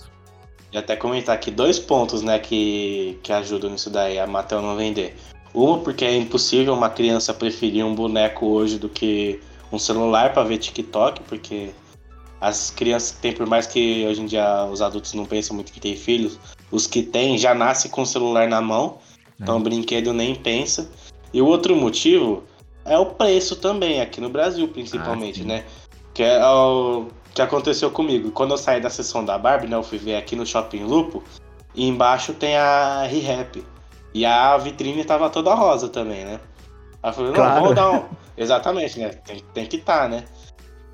E 0.72 0.78
até 0.78 0.96
comentar 0.96 1.36
aqui 1.36 1.50
dois 1.50 1.80
pontos, 1.80 2.22
né, 2.22 2.38
que, 2.38 3.18
que 3.24 3.32
ajudam 3.32 3.72
nisso 3.72 3.90
daí, 3.90 4.20
a 4.20 4.28
Mattel 4.28 4.62
não 4.62 4.76
vender. 4.76 5.16
Uma, 5.54 5.80
porque 5.80 6.06
é 6.06 6.16
impossível 6.16 6.74
uma 6.74 6.90
criança 6.90 7.34
preferir 7.34 7.84
um 7.84 7.96
boneco 7.96 8.46
hoje 8.46 8.78
do 8.78 8.88
que 8.88 9.40
um 9.72 9.80
celular 9.80 10.32
pra 10.34 10.44
ver 10.44 10.60
TikTok, 10.60 11.24
porque 11.24 11.72
as 12.40 12.70
crianças 12.70 13.18
têm, 13.20 13.34
por 13.34 13.48
mais 13.48 13.66
que 13.66 14.06
hoje 14.06 14.22
em 14.22 14.26
dia 14.26 14.66
os 14.66 14.82
adultos 14.82 15.14
não 15.14 15.26
pensam 15.26 15.56
muito 15.56 15.72
que 15.72 15.80
tem 15.80 15.96
filhos, 15.96 16.40
os 16.72 16.86
que 16.86 17.02
tem 17.02 17.38
já 17.38 17.56
nasce 17.56 17.90
com 17.90 18.04
o 18.04 18.06
celular 18.06 18.48
na 18.48 18.62
mão, 18.62 19.00
então 19.40 19.58
o 19.58 19.60
brinquedo 19.60 20.14
nem 20.14 20.36
pensa. 20.36 20.90
E 21.34 21.42
o 21.42 21.46
outro 21.46 21.76
motivo 21.76 22.44
é 22.86 22.98
o 22.98 23.06
preço 23.06 23.56
também, 23.56 24.02
aqui 24.02 24.20
no 24.20 24.30
Brasil 24.30 24.68
principalmente, 24.68 25.42
ah, 25.42 25.46
né? 25.46 25.66
Que 26.14 26.24
é 26.24 26.46
o 26.46 27.08
que 27.34 27.42
aconteceu 27.42 27.92
comigo. 27.92 28.32
Quando 28.32 28.52
eu 28.52 28.58
saí 28.58 28.82
da 28.82 28.90
sessão 28.90 29.24
da 29.24 29.38
Barbie, 29.38 29.68
né? 29.68 29.76
Eu 29.76 29.84
fui 29.84 29.98
ver 29.98 30.16
aqui 30.16 30.36
no 30.36 30.46
Shopping 30.46 30.84
Lupo, 30.84 31.24
e 31.76 31.88
embaixo 31.88 32.34
tem 32.34 32.58
a 32.58 33.04
ReHap. 33.04 33.64
E 34.14 34.26
a 34.26 34.58
vitrine 34.58 35.06
tava 35.06 35.30
toda 35.30 35.54
rosa 35.54 35.88
também, 35.88 36.26
né? 36.26 36.40
Aí 37.02 37.10
eu 37.10 37.14
falei, 37.14 37.30
não, 37.30 37.36
claro. 37.36 37.62
vamos 37.62 37.76
dar 37.76 37.92
um. 37.92 38.04
Exatamente, 38.36 39.00
né? 39.00 39.10
Tem, 39.10 39.42
tem 39.54 39.66
que 39.66 39.78
estar, 39.78 40.04
tá, 40.04 40.08
né? 40.08 40.26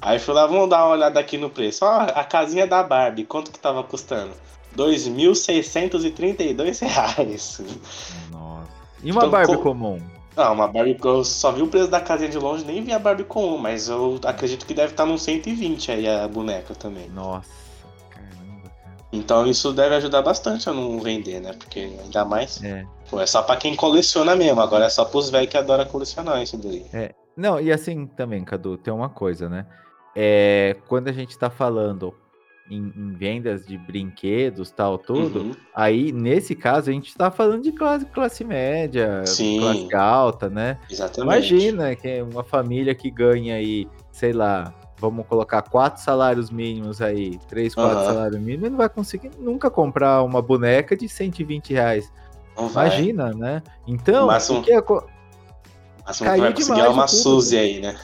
Aí 0.01 0.19
fui 0.19 0.33
lá, 0.33 0.45
vamos 0.45 0.69
dar 0.69 0.85
uma 0.85 0.93
olhada 0.93 1.19
aqui 1.19 1.37
no 1.37 1.49
preço. 1.49 1.85
Ó, 1.85 1.91
a 1.91 2.23
casinha 2.23 2.67
da 2.67 2.83
Barbie, 2.83 3.23
quanto 3.23 3.51
que 3.51 3.59
tava 3.59 3.83
custando? 3.83 4.33
2.632 4.75 6.81
reais. 6.81 7.61
Nossa. 8.31 8.69
E 9.03 9.11
uma 9.11 9.19
então, 9.19 9.31
Barbie 9.31 9.57
comum? 9.57 10.01
Não, 10.35 10.53
uma 10.53 10.67
Barbie. 10.67 10.97
Eu 11.03 11.23
só 11.23 11.51
vi 11.51 11.61
o 11.61 11.67
preço 11.67 11.87
da 11.87 12.01
casinha 12.01 12.29
de 12.29 12.37
longe, 12.37 12.65
nem 12.65 12.83
vi 12.83 12.91
a 12.91 12.99
Barbie 12.99 13.23
comum, 13.23 13.57
mas 13.57 13.87
eu 13.87 14.19
acredito 14.25 14.65
que 14.65 14.73
deve 14.73 14.91
estar 14.91 15.05
nos 15.05 15.21
120 15.23 15.91
aí 15.91 16.07
a 16.07 16.27
boneca 16.27 16.75
também. 16.75 17.09
Nossa, 17.09 17.49
caramba, 18.09 18.69
cara. 18.83 18.97
Então 19.13 19.47
isso 19.47 19.71
deve 19.71 19.95
ajudar 19.95 20.21
bastante 20.21 20.69
a 20.69 20.73
não 20.73 20.99
vender, 20.99 21.39
né? 21.39 21.53
Porque 21.53 21.79
ainda 22.03 22.25
mais. 22.25 22.61
É. 22.63 22.85
Pô, 23.09 23.21
é 23.21 23.25
só 23.25 23.41
pra 23.41 23.55
quem 23.55 23.75
coleciona 23.75 24.35
mesmo, 24.35 24.59
agora 24.61 24.85
é 24.85 24.89
só 24.89 25.05
pros 25.05 25.29
velhos 25.29 25.49
que 25.49 25.57
adoram 25.57 25.85
colecionar 25.85 26.41
isso 26.41 26.57
daí. 26.57 26.85
É. 26.93 27.13
Não, 27.37 27.59
e 27.59 27.71
assim 27.71 28.05
também, 28.07 28.43
Cadu, 28.43 28.77
tem 28.77 28.93
uma 28.93 29.09
coisa, 29.09 29.49
né? 29.49 29.65
É, 30.15 30.77
quando 30.87 31.09
a 31.09 31.11
gente 31.11 31.37
tá 31.37 31.49
falando 31.49 32.13
em, 32.69 32.91
em, 32.95 33.11
vendas 33.13 33.65
de 33.65 33.77
brinquedos, 33.77 34.71
tal, 34.71 34.97
tudo, 34.97 35.39
uhum. 35.39 35.51
aí 35.73 36.11
nesse 36.11 36.55
caso 36.55 36.89
a 36.89 36.93
gente 36.93 37.09
está 37.09 37.29
falando 37.29 37.63
de 37.63 37.71
classe, 37.71 38.05
classe 38.05 38.43
média, 38.43 39.25
Sim. 39.25 39.59
classe 39.59 39.95
alta, 39.95 40.49
né? 40.49 40.79
Exatamente. 40.89 41.53
Imagina 41.53 41.95
que 41.95 42.07
é 42.07 42.23
uma 42.23 42.43
família 42.43 42.95
que 42.95 43.11
ganha 43.11 43.55
aí, 43.55 43.87
sei 44.11 44.33
lá, 44.33 44.73
vamos 44.97 45.25
colocar 45.27 45.61
quatro 45.61 46.01
salários 46.01 46.49
mínimos 46.49 47.01
aí, 47.01 47.37
três, 47.47 47.75
quatro 47.75 47.99
uhum. 47.99 48.05
salários 48.05 48.39
mínimos, 48.39 48.71
não 48.71 48.77
vai 48.77 48.89
conseguir 48.89 49.31
nunca 49.39 49.69
comprar 49.69 50.23
uma 50.23 50.41
boneca 50.41 50.95
de 50.95 51.07
120 51.07 51.73
reais. 51.73 52.11
Não 52.57 52.69
Imagina, 52.69 53.25
vai. 53.25 53.35
né? 53.35 53.63
Então, 53.85 54.27
o 54.27 54.61
que 54.61 54.71
é... 54.71 54.81
Mas 56.05 56.21
não 56.21 56.37
vai 56.37 56.53
conseguir 56.53 56.87
uma 56.87 57.07
Suzy 57.07 57.57
aí, 57.57 57.81
né? 57.81 57.97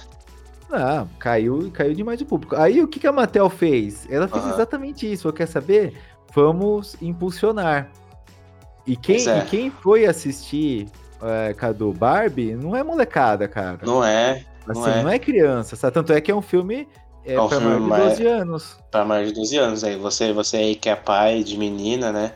Não, 0.72 1.08
caiu, 1.20 1.70
caiu 1.74 1.94
demais 1.94 2.22
o 2.22 2.26
público. 2.26 2.56
Aí 2.56 2.82
o 2.82 2.88
que, 2.88 3.00
que 3.00 3.08
a 3.08 3.12
Mattel 3.12 3.50
fez? 3.50 4.08
Ela 4.10 4.28
fez 4.28 4.44
uhum. 4.44 4.52
exatamente 4.52 5.12
isso. 5.12 5.32
Quer 5.34 5.48
saber? 5.48 5.94
Vamos 6.34 6.96
impulsionar. 7.02 7.92
E 8.88 8.96
quem, 8.96 9.28
é. 9.28 9.40
e 9.40 9.42
quem 9.46 9.70
foi 9.70 10.06
assistir 10.06 10.88
é, 11.22 11.54
Cadu 11.54 11.92
Barbie 11.92 12.56
não 12.56 12.76
é 12.76 12.84
molecada, 12.84 13.48
cara. 13.48 13.80
Não 13.84 14.04
é. 14.04 14.46
Não 14.66 14.82
assim, 14.82 15.00
é. 15.00 15.04
não 15.04 15.10
é 15.10 15.20
criança, 15.20 15.76
sabe? 15.76 15.94
Tanto 15.94 16.14
é 16.14 16.22
que 16.22 16.32
é 16.32 16.36
um 16.36 16.42
filme 16.42 16.88
é, 17.26 17.34
é 17.34 17.42
um 17.42 17.48
pra 17.48 17.60
filme 17.60 17.80
mais 17.82 18.18
de 18.18 18.24
12 18.24 18.28
anos. 18.28 18.78
Pra 18.90 19.06
mais 19.06 19.28
de 19.28 19.34
12 19.34 19.58
anos. 19.58 19.84
Aí 19.84 19.98
você, 19.98 20.32
você 20.32 20.58
aí 20.58 20.76
que 20.76 20.90
é 20.90 20.96
pai 20.96 21.44
de 21.44 21.58
menina, 21.58 22.12
né? 22.12 22.34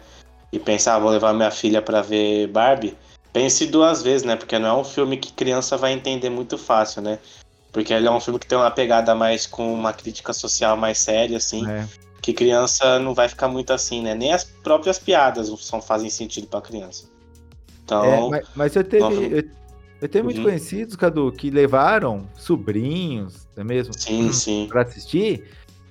E 0.51 0.59
pensar, 0.59 0.95
ah, 0.95 0.99
vou 0.99 1.09
levar 1.09 1.33
minha 1.33 1.51
filha 1.51 1.81
pra 1.81 2.01
ver 2.01 2.47
Barbie. 2.47 2.97
Pense 3.33 3.65
duas 3.65 4.01
vezes, 4.01 4.23
né? 4.23 4.35
Porque 4.35 4.57
não 4.59 4.69
é 4.69 4.81
um 4.81 4.83
filme 4.83 5.17
que 5.17 5.33
criança 5.33 5.75
vai 5.77 5.91
entender 5.91 6.29
muito 6.29 6.57
fácil, 6.57 7.01
né? 7.01 7.19
Porque 7.75 7.93
ele 7.93 8.07
é 8.07 8.11
um 8.11 8.21
filme 8.21 8.39
que 8.39 8.47
tem 8.47 8.57
uma 8.57 8.71
pegada 8.71 9.13
mais 9.13 9.45
com 9.45 9.73
uma 9.73 9.91
crítica 9.91 10.31
social 10.31 10.77
mais 10.77 10.97
séria, 10.97 11.35
assim. 11.35 11.69
É. 11.69 11.85
Que 12.21 12.31
criança 12.31 12.97
não 12.99 13.13
vai 13.13 13.27
ficar 13.27 13.49
muito 13.49 13.73
assim, 13.73 14.01
né? 14.01 14.15
Nem 14.15 14.31
as 14.31 14.45
próprias 14.45 14.97
piadas 14.97 15.51
são, 15.59 15.81
fazem 15.81 16.09
sentido 16.09 16.47
pra 16.47 16.61
criança. 16.61 17.03
Então. 17.83 18.05
É, 18.05 18.29
mas, 18.29 18.47
mas, 18.55 18.75
eu 18.77 18.83
teve. 18.85 19.03
Eu, 19.03 19.43
eu 19.99 20.07
tenho 20.07 20.23
muitos 20.23 20.41
uhum. 20.41 20.49
conhecidos, 20.49 20.95
Cadu, 20.95 21.29
que 21.33 21.49
levaram 21.49 22.29
sobrinhos, 22.37 23.45
não 23.57 23.61
é 23.61 23.65
mesmo? 23.65 23.93
Sim, 23.93 24.31
sim. 24.31 24.67
Pra 24.69 24.83
assistir. 24.83 25.43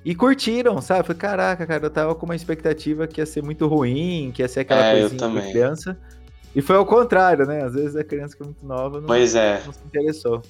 E 0.02 0.14
curtiram, 0.14 0.80
sabe? 0.80 1.02
Falei, 1.02 1.20
caraca, 1.20 1.66
cara, 1.66 1.84
eu 1.84 1.90
tava 1.90 2.14
com 2.14 2.24
uma 2.24 2.34
expectativa 2.34 3.06
que 3.06 3.20
ia 3.20 3.26
ser 3.26 3.42
muito 3.42 3.66
ruim, 3.66 4.32
que 4.34 4.40
ia 4.40 4.48
ser 4.48 4.60
aquela 4.60 4.86
é, 4.86 5.00
coisinha 5.00 5.28
de 5.28 5.50
criança. 5.50 5.98
E 6.56 6.62
foi 6.62 6.76
ao 6.76 6.86
contrário, 6.86 7.44
né? 7.44 7.62
Às 7.62 7.74
vezes 7.74 7.94
a 7.94 8.02
criança 8.02 8.34
que 8.34 8.42
é 8.42 8.46
muito 8.46 8.64
nova 8.64 9.00
não, 9.00 9.06
pois 9.06 9.34
é. 9.34 9.62
não 9.66 9.72
se 9.74 9.84
interessou. 9.84 10.40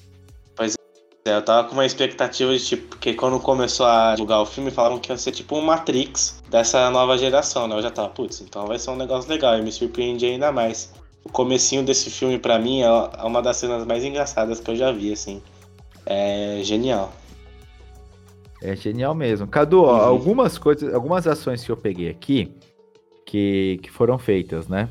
É, 1.27 1.35
eu 1.35 1.41
tava 1.41 1.67
com 1.67 1.73
uma 1.73 1.87
expectativa 1.87 2.55
de 2.55 2.63
tipo, 2.63 2.87
porque 2.89 3.15
quando 3.15 3.39
começou 3.39 3.87
a 3.87 4.11
divulgar 4.11 4.41
o 4.41 4.45
filme, 4.45 4.69
falaram 4.69 4.99
que 4.99 5.11
ia 5.11 5.17
ser 5.17 5.31
tipo 5.31 5.57
um 5.57 5.61
Matrix 5.61 6.39
dessa 6.51 6.87
nova 6.91 7.17
geração, 7.17 7.67
né? 7.67 7.75
Eu 7.75 7.81
já 7.81 7.89
tava, 7.89 8.09
putz, 8.09 8.41
então 8.41 8.67
vai 8.67 8.77
ser 8.77 8.91
um 8.91 8.95
negócio 8.95 9.27
legal, 9.27 9.57
e 9.57 9.61
me 9.63 9.71
surpreendi 9.71 10.27
ainda 10.27 10.51
mais. 10.51 10.93
O 11.23 11.29
comecinho 11.29 11.81
desse 11.81 12.11
filme, 12.11 12.37
para 12.37 12.59
mim, 12.59 12.81
é 12.81 12.89
uma 13.23 13.41
das 13.41 13.57
cenas 13.57 13.83
mais 13.85 14.03
engraçadas 14.03 14.59
que 14.59 14.69
eu 14.69 14.75
já 14.75 14.91
vi, 14.91 15.13
assim. 15.13 15.41
É 16.05 16.59
genial. 16.61 17.11
É 18.61 18.75
genial 18.75 19.15
mesmo. 19.15 19.47
Cadu, 19.47 19.81
ó, 19.81 19.95
uhum. 19.95 20.01
algumas 20.01 20.59
coisas, 20.59 20.93
algumas 20.93 21.25
ações 21.25 21.63
que 21.65 21.71
eu 21.71 21.77
peguei 21.77 22.07
aqui 22.07 22.53
que, 23.25 23.79
que 23.81 23.89
foram 23.89 24.19
feitas, 24.19 24.67
né? 24.67 24.87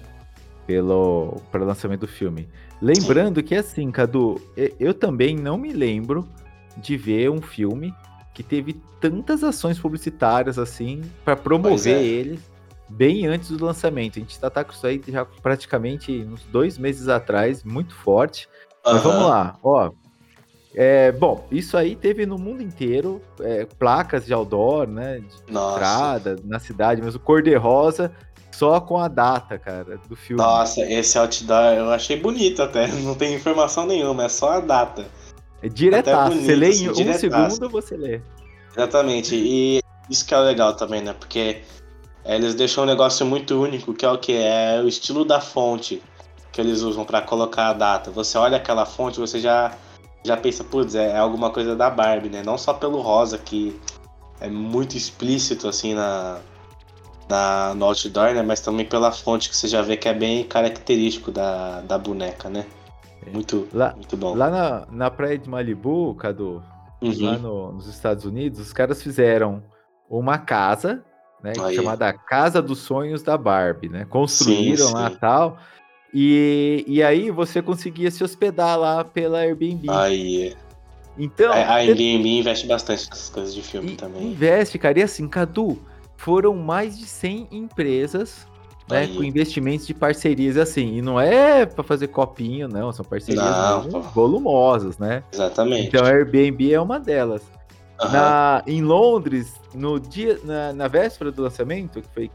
Pelo, 0.66 1.40
pelo 1.52 1.64
lançamento 1.64 2.00
do 2.00 2.08
filme. 2.08 2.48
Lembrando 2.84 3.42
que 3.42 3.54
assim, 3.54 3.90
Cadu, 3.90 4.38
eu 4.78 4.92
também 4.92 5.34
não 5.34 5.56
me 5.56 5.72
lembro 5.72 6.28
de 6.76 6.98
ver 6.98 7.30
um 7.30 7.40
filme 7.40 7.94
que 8.34 8.42
teve 8.42 8.74
tantas 9.00 9.42
ações 9.42 9.78
publicitárias 9.78 10.58
assim 10.58 11.00
para 11.24 11.34
promover 11.34 11.96
é. 11.96 12.02
ele 12.02 12.38
bem 12.86 13.26
antes 13.26 13.48
do 13.48 13.64
lançamento. 13.64 14.18
A 14.18 14.20
gente 14.20 14.38
tá, 14.38 14.50
tá 14.50 14.62
com 14.62 14.72
isso 14.72 14.86
aí 14.86 15.02
já 15.08 15.24
praticamente 15.24 16.12
uns 16.30 16.42
dois 16.44 16.76
meses 16.76 17.08
atrás, 17.08 17.64
muito 17.64 17.94
forte. 17.94 18.48
Uhum. 18.84 18.92
Mas 18.92 19.02
vamos 19.02 19.26
lá, 19.28 19.58
ó. 19.62 19.90
É, 20.74 21.10
bom, 21.12 21.46
isso 21.50 21.78
aí 21.78 21.96
teve 21.96 22.26
no 22.26 22.36
mundo 22.36 22.62
inteiro, 22.62 23.22
é, 23.40 23.64
placas 23.64 24.26
de 24.26 24.34
outdoor, 24.34 24.88
né? 24.88 25.20
De 25.20 25.52
Nossa. 25.52 25.76
entrada 25.76 26.36
na 26.44 26.58
cidade, 26.58 27.00
mas 27.00 27.14
o 27.14 27.20
cor-de-rosa 27.20 28.12
só 28.56 28.80
com 28.80 28.96
a 28.96 29.08
data, 29.08 29.58
cara, 29.58 29.98
do 30.08 30.16
filme. 30.16 30.42
Nossa, 30.42 30.80
esse 30.82 31.18
outdoor 31.18 31.74
eu 31.74 31.90
achei 31.90 32.18
bonito 32.18 32.62
até. 32.62 32.86
Não 32.88 33.14
tem 33.14 33.34
informação 33.34 33.86
nenhuma, 33.86 34.24
é 34.24 34.28
só 34.28 34.52
a 34.52 34.60
data. 34.60 35.06
É 35.62 35.68
diretaço. 35.68 36.30
Bonito, 36.30 36.46
você 36.46 36.54
lê 36.54 36.68
assim, 36.68 36.84
em 36.84 36.88
um 36.90 36.92
diretaço. 36.92 37.56
segundo, 37.56 37.70
você 37.70 37.96
lê. 37.96 38.20
Exatamente. 38.76 39.34
E 39.34 39.80
isso 40.08 40.24
que 40.24 40.34
é 40.34 40.38
legal 40.38 40.74
também, 40.74 41.02
né? 41.02 41.12
Porque 41.12 41.62
eles 42.24 42.54
deixam 42.54 42.84
um 42.84 42.86
negócio 42.86 43.26
muito 43.26 43.60
único, 43.60 43.92
que 43.92 44.04
é 44.04 44.10
o 44.10 44.18
que? 44.18 44.32
É 44.32 44.80
o 44.82 44.88
estilo 44.88 45.24
da 45.24 45.40
fonte 45.40 46.02
que 46.52 46.60
eles 46.60 46.82
usam 46.82 47.04
para 47.04 47.20
colocar 47.20 47.68
a 47.68 47.72
data. 47.72 48.10
Você 48.12 48.38
olha 48.38 48.56
aquela 48.56 48.86
fonte, 48.86 49.18
você 49.18 49.40
já, 49.40 49.72
já 50.24 50.36
pensa, 50.36 50.62
putz, 50.62 50.94
é, 50.94 51.10
é 51.10 51.18
alguma 51.18 51.50
coisa 51.50 51.74
da 51.74 51.90
Barbie, 51.90 52.28
né? 52.28 52.42
Não 52.44 52.56
só 52.56 52.72
pelo 52.72 53.00
rosa, 53.00 53.36
que 53.36 53.78
é 54.40 54.48
muito 54.48 54.96
explícito, 54.96 55.66
assim, 55.66 55.94
na, 55.94 56.38
na, 57.28 57.74
no 57.74 57.86
outdoor, 57.86 58.34
né? 58.34 58.42
Mas 58.42 58.60
também 58.60 58.86
pela 58.86 59.12
fonte 59.12 59.48
que 59.48 59.56
você 59.56 59.68
já 59.68 59.82
vê 59.82 59.96
que 59.96 60.08
é 60.08 60.14
bem 60.14 60.44
característico 60.44 61.30
da, 61.30 61.80
da 61.80 61.98
boneca, 61.98 62.48
né? 62.48 62.66
É. 63.26 63.30
Muito, 63.30 63.68
lá, 63.72 63.94
muito 63.94 64.16
bom. 64.16 64.34
Lá 64.34 64.50
na, 64.50 64.86
na 64.90 65.10
praia 65.10 65.38
de 65.38 65.48
Malibu, 65.48 66.14
Cadu, 66.14 66.62
uhum. 67.00 67.14
lá 67.20 67.38
no, 67.38 67.72
nos 67.72 67.86
Estados 67.86 68.24
Unidos, 68.24 68.60
os 68.60 68.72
caras 68.72 69.02
fizeram 69.02 69.62
uma 70.08 70.38
casa, 70.38 71.02
né? 71.42 71.52
Aí. 71.60 71.76
Chamada 71.76 72.12
Casa 72.12 72.60
dos 72.62 72.78
Sonhos 72.80 73.22
da 73.22 73.36
Barbie, 73.36 73.88
né? 73.88 74.04
Construíram 74.04 74.88
sim, 74.88 74.94
lá 74.94 75.10
e 75.10 75.16
tal. 75.16 75.58
E, 76.16 76.84
e 76.86 77.02
aí 77.02 77.30
você 77.30 77.60
conseguia 77.60 78.10
se 78.10 78.22
hospedar 78.22 78.78
lá 78.78 79.04
pela 79.04 79.38
Airbnb. 79.38 79.90
Aí. 79.90 80.54
Então. 81.18 81.52
A, 81.52 81.56
a 81.56 81.74
Airbnb 81.76 82.38
investe 82.38 82.66
bastante 82.66 83.08
nessas 83.10 83.28
coisas 83.28 83.54
de 83.54 83.62
filme 83.62 83.96
também. 83.96 84.28
Investe, 84.28 84.78
cara. 84.78 84.98
E 84.98 85.02
assim, 85.02 85.28
Cadu, 85.28 85.78
foram 86.24 86.54
mais 86.56 86.98
de 86.98 87.04
100 87.04 87.48
empresas 87.52 88.46
né, 88.88 89.06
com 89.08 89.22
investimentos 89.22 89.86
de 89.86 89.92
parcerias 89.92 90.56
assim. 90.56 90.96
E 90.96 91.02
não 91.02 91.20
é 91.20 91.66
para 91.66 91.84
fazer 91.84 92.08
copinho, 92.08 92.66
não, 92.66 92.90
são 92.92 93.04
parcerias 93.04 93.44
não, 93.44 94.02
volumosas, 94.02 94.98
né? 94.98 95.22
Exatamente. 95.32 95.88
Então 95.88 96.04
a 96.04 96.08
Airbnb 96.08 96.72
é 96.72 96.80
uma 96.80 96.98
delas. 96.98 97.42
Uhum. 98.00 98.10
Na, 98.10 98.62
em 98.66 98.82
Londres, 98.82 99.54
no 99.74 100.00
dia, 100.00 100.38
na, 100.44 100.72
na 100.72 100.88
véspera 100.88 101.30
do 101.30 101.42
lançamento, 101.42 102.00
que 102.00 102.08
foi, 102.08 102.30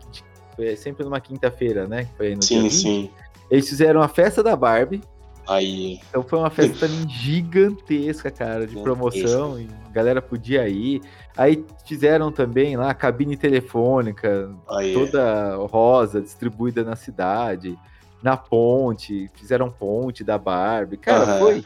foi 0.55 0.75
sempre 0.75 1.03
numa 1.03 1.19
quinta-feira, 1.19 1.87
né? 1.87 2.07
Foi 2.15 2.35
no 2.35 2.43
sim, 2.43 2.61
20, 2.61 2.71
sim. 2.71 3.09
Eles 3.49 3.67
fizeram 3.67 4.01
a 4.01 4.07
festa 4.07 4.43
da 4.43 4.55
Barbie. 4.55 5.01
Aí. 5.47 5.99
Então 6.09 6.21
foi 6.21 6.37
uma 6.37 6.51
festa 6.51 6.87
também 6.87 7.09
gigantesca, 7.09 8.29
cara, 8.29 8.67
de 8.67 8.75
promoção. 8.75 9.57
A 9.87 9.91
galera 9.91 10.21
podia 10.21 10.67
ir. 10.69 11.01
Aí 11.37 11.65
fizeram 11.85 12.31
também 12.31 12.75
lá 12.75 12.89
a 12.89 12.93
cabine 12.93 13.37
telefônica, 13.37 14.53
Aí. 14.69 14.93
toda 14.93 15.55
rosa, 15.55 16.21
distribuída 16.21 16.83
na 16.83 16.95
cidade, 16.95 17.77
na 18.21 18.35
ponte, 18.35 19.29
fizeram 19.35 19.69
ponte 19.69 20.23
da 20.23 20.37
Barbie. 20.37 20.97
Cara, 20.97 21.33
uhum. 21.33 21.39
foi 21.39 21.65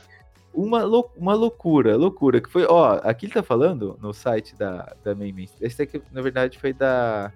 uma, 0.53 0.83
lou 0.83 1.11
uma 1.17 1.33
loucura, 1.33 1.97
loucura. 1.97 2.39
Que 2.39 2.49
foi, 2.49 2.65
ó, 2.65 2.99
aqui 3.03 3.25
ele 3.25 3.33
tá 3.33 3.43
falando 3.43 3.97
no 4.01 4.13
site 4.13 4.55
da, 4.55 4.93
da 5.03 5.15
Esse 5.59 5.81
aqui, 5.81 6.01
na 6.11 6.21
verdade, 6.21 6.59
foi 6.59 6.73
da, 6.73 7.31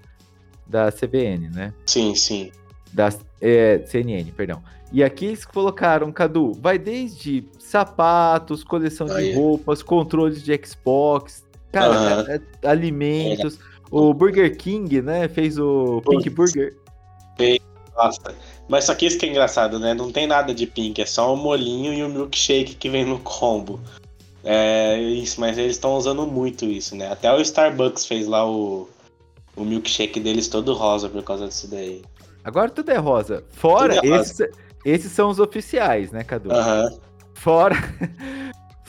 da 0.66 0.92
CBN, 0.92 1.50
né? 1.50 1.74
Sim, 1.86 2.14
sim. 2.14 2.52
Da 2.94 3.10
é, 3.42 3.80
CNN, 3.86 4.32
perdão. 4.32 4.62
E 4.92 5.04
aqui 5.04 5.26
eles 5.26 5.46
colocaram, 5.46 6.12
Cadu, 6.12 6.54
vai 6.54 6.78
desde 6.78 7.46
sapatos, 7.60 8.64
coleção 8.64 9.08
Aí. 9.12 9.32
de 9.32 9.36
roupas, 9.36 9.84
controles 9.84 10.42
de 10.42 10.58
Xbox, 10.64 11.44
cara, 11.80 12.24
uhum. 12.24 12.32
é, 12.32 12.68
alimentos. 12.68 13.56
É. 13.56 13.78
O 13.90 14.14
Burger 14.14 14.58
King, 14.58 15.02
né, 15.02 15.28
fez 15.30 15.58
o 15.58 16.02
Pink 16.10 16.30
Burger. 16.30 16.76
Nossa, 17.96 18.36
mas 18.68 18.84
só 18.84 18.94
que 18.94 19.06
isso 19.06 19.18
que 19.18 19.26
é 19.26 19.30
engraçado, 19.30 19.80
né? 19.80 19.94
Não 19.94 20.12
tem 20.12 20.28
nada 20.28 20.54
de 20.54 20.68
pink, 20.68 21.02
é 21.02 21.06
só 21.06 21.34
o 21.34 21.38
molinho 21.38 21.94
e 21.94 22.04
o 22.04 22.10
milkshake 22.10 22.76
que 22.76 22.90
vem 22.90 23.06
no 23.06 23.18
combo. 23.20 23.80
É 24.44 25.00
isso, 25.00 25.42
mas 25.42 25.58
eles 25.58 25.74
estão 25.74 25.96
usando 25.96 26.26
muito 26.28 26.66
isso, 26.66 26.96
né? 26.96 27.12
Até 27.12 27.34
o 27.34 27.42
Starbucks 27.42 28.06
fez 28.06 28.28
lá 28.28 28.50
o, 28.50 28.88
o 29.56 29.66
milkshake 29.66 30.20
deles 30.20 30.48
todo 30.48 30.74
rosa 30.74 31.10
por 31.10 31.24
causa 31.24 31.48
disso 31.48 31.68
daí. 31.70 32.04
Agora 32.44 32.70
tudo 32.70 32.92
é 32.92 32.98
rosa. 32.98 33.44
Fora, 33.50 33.96
é 33.96 34.10
rosa. 34.10 34.22
Esses, 34.22 34.50
esses 34.86 35.12
são 35.12 35.30
os 35.30 35.40
oficiais, 35.40 36.12
né, 36.12 36.24
Cadu? 36.24 36.50
Uhum. 36.50 37.00
Fora. 37.34 37.76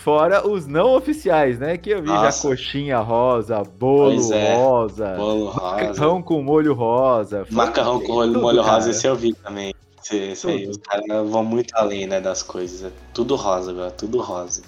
Fora 0.09 0.49
os 0.49 0.67
não 0.67 0.97
oficiais, 0.97 1.59
né? 1.59 1.77
Que 1.77 1.91
eu 1.91 2.01
vi 2.01 2.09
Nossa. 2.09 2.49
já 2.49 2.49
coxinha 2.49 2.99
rosa, 2.99 3.63
bolo 3.63 4.33
é. 4.33 4.57
rosa, 4.57 5.15
bolo 5.17 5.53
macarrão 5.53 6.13
rosa. 6.13 6.23
com 6.23 6.43
molho 6.43 6.73
rosa. 6.73 7.47
Macarrão 7.51 8.01
com 8.01 8.15
molho, 8.15 8.41
molho 8.41 8.63
rosa, 8.63 8.91
esse 8.91 9.07
eu 9.07 9.15
vi 9.15 9.35
também. 9.35 9.75
Esse, 10.03 10.17
esse 10.17 10.47
aí, 10.47 10.67
os 10.67 10.79
caras 10.79 11.29
vão 11.29 11.45
muito 11.45 11.77
além, 11.77 12.07
né, 12.07 12.23
das 12.23 12.43
coisas. 12.43 12.91
É 12.91 12.93
tudo 13.13 13.37
rosa 13.37 13.71
agora, 13.71 13.91
tudo 13.91 14.19
rosa. 14.23 14.63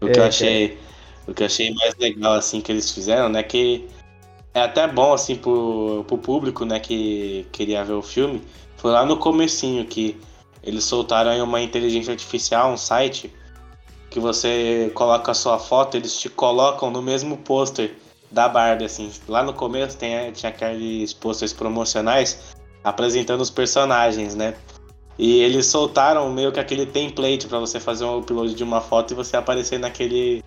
O 0.00 0.06
que 0.06 0.18
é, 0.18 0.22
eu 0.22 0.26
achei, 0.26 0.66
é. 0.66 1.30
o 1.30 1.32
que 1.32 1.44
eu 1.44 1.46
achei 1.46 1.72
mais 1.72 1.94
legal 2.00 2.34
assim 2.34 2.60
que 2.60 2.72
eles 2.72 2.90
fizeram, 2.90 3.28
né, 3.28 3.44
que 3.44 3.86
é 4.52 4.62
até 4.62 4.88
bom 4.88 5.12
assim 5.12 5.36
pro, 5.36 6.04
pro 6.08 6.18
público, 6.18 6.64
né, 6.64 6.80
que 6.80 7.46
queria 7.52 7.84
ver 7.84 7.92
o 7.92 8.02
filme, 8.02 8.42
foi 8.78 8.90
lá 8.90 9.06
no 9.06 9.16
comecinho 9.16 9.86
que 9.86 10.18
eles 10.60 10.82
soltaram 10.82 11.30
aí 11.30 11.40
uma 11.40 11.60
inteligência 11.60 12.10
artificial, 12.10 12.72
um 12.72 12.76
site 12.76 13.32
que 14.16 14.20
você 14.20 14.90
coloca 14.94 15.32
a 15.32 15.34
sua 15.34 15.58
foto, 15.58 15.94
eles 15.94 16.18
te 16.18 16.30
colocam 16.30 16.90
no 16.90 17.02
mesmo 17.02 17.36
pôster 17.36 17.94
da 18.30 18.48
Barbie, 18.48 18.86
assim. 18.86 19.12
Lá 19.28 19.42
no 19.42 19.52
começo 19.52 19.98
tem, 19.98 20.32
tinha 20.32 20.48
aqueles 20.48 21.12
pôsteres 21.12 21.52
promocionais 21.52 22.56
apresentando 22.82 23.42
os 23.42 23.50
personagens, 23.50 24.34
né? 24.34 24.54
E 25.18 25.40
eles 25.40 25.66
soltaram 25.66 26.32
meio 26.32 26.50
que 26.50 26.58
aquele 26.58 26.86
template 26.86 27.46
para 27.46 27.58
você 27.58 27.78
fazer 27.78 28.06
um 28.06 28.20
upload 28.20 28.54
de 28.54 28.64
uma 28.64 28.80
foto 28.80 29.12
e 29.12 29.14
você 29.14 29.36
aparecer 29.36 29.78
naquele 29.78 30.42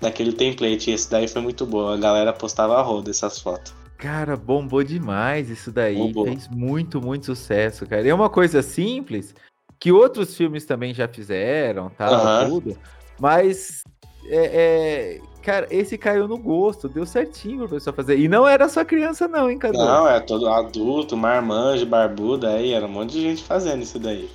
naquele 0.00 0.32
template. 0.32 0.90
E 0.90 0.94
esse 0.94 1.10
daí 1.10 1.28
foi 1.28 1.42
muito 1.42 1.66
bom. 1.66 1.88
A 1.88 1.98
galera 1.98 2.32
postava 2.32 2.78
a 2.78 2.82
roda 2.82 3.10
essas 3.10 3.38
fotos. 3.38 3.74
Cara, 3.98 4.38
bombou 4.38 4.82
demais 4.82 5.50
isso 5.50 5.70
daí. 5.70 5.98
Bombou. 5.98 6.24
Fez 6.24 6.48
muito, 6.48 6.98
muito 6.98 7.26
sucesso, 7.26 7.84
cara. 7.84 8.06
E 8.06 8.08
é 8.08 8.14
uma 8.14 8.30
coisa 8.30 8.62
simples, 8.62 9.34
que 9.78 9.92
outros 9.92 10.36
filmes 10.36 10.64
também 10.64 10.94
já 10.94 11.06
fizeram, 11.06 11.90
tá? 11.90 12.44
Uhum. 12.44 12.50
Tudo. 12.50 12.78
Mas, 13.18 13.82
é, 14.26 15.18
é, 15.18 15.20
cara, 15.42 15.66
esse 15.70 15.96
caiu 15.96 16.26
no 16.26 16.38
gosto, 16.38 16.88
deu 16.88 17.06
certinho 17.06 17.60
pra 17.60 17.76
pessoa 17.76 17.94
fazer. 17.94 18.18
E 18.18 18.28
não 18.28 18.46
era 18.46 18.68
só 18.68 18.84
criança, 18.84 19.28
não, 19.28 19.50
hein, 19.50 19.58
Cadu? 19.58 19.78
Não, 19.78 20.08
é 20.08 20.20
todo 20.20 20.48
adulto, 20.48 21.16
marmanjo, 21.16 21.86
barbuda 21.86 22.50
aí, 22.50 22.72
era 22.72 22.86
um 22.86 22.90
monte 22.90 23.12
de 23.12 23.22
gente 23.22 23.44
fazendo 23.44 23.82
isso 23.82 23.98
daí. 23.98 24.28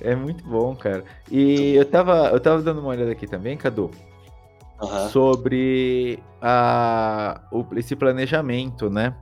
É 0.00 0.14
muito 0.14 0.44
bom, 0.44 0.74
cara. 0.74 1.04
E 1.30 1.74
eu 1.74 1.84
tava, 1.84 2.28
eu 2.28 2.40
tava 2.40 2.62
dando 2.62 2.80
uma 2.80 2.90
olhada 2.90 3.12
aqui 3.12 3.26
também, 3.26 3.56
Cadu. 3.56 3.90
Uhum. 4.80 5.08
Sobre 5.08 6.18
a, 6.42 7.40
o, 7.50 7.64
esse 7.76 7.94
planejamento, 7.94 8.90
né? 8.90 9.14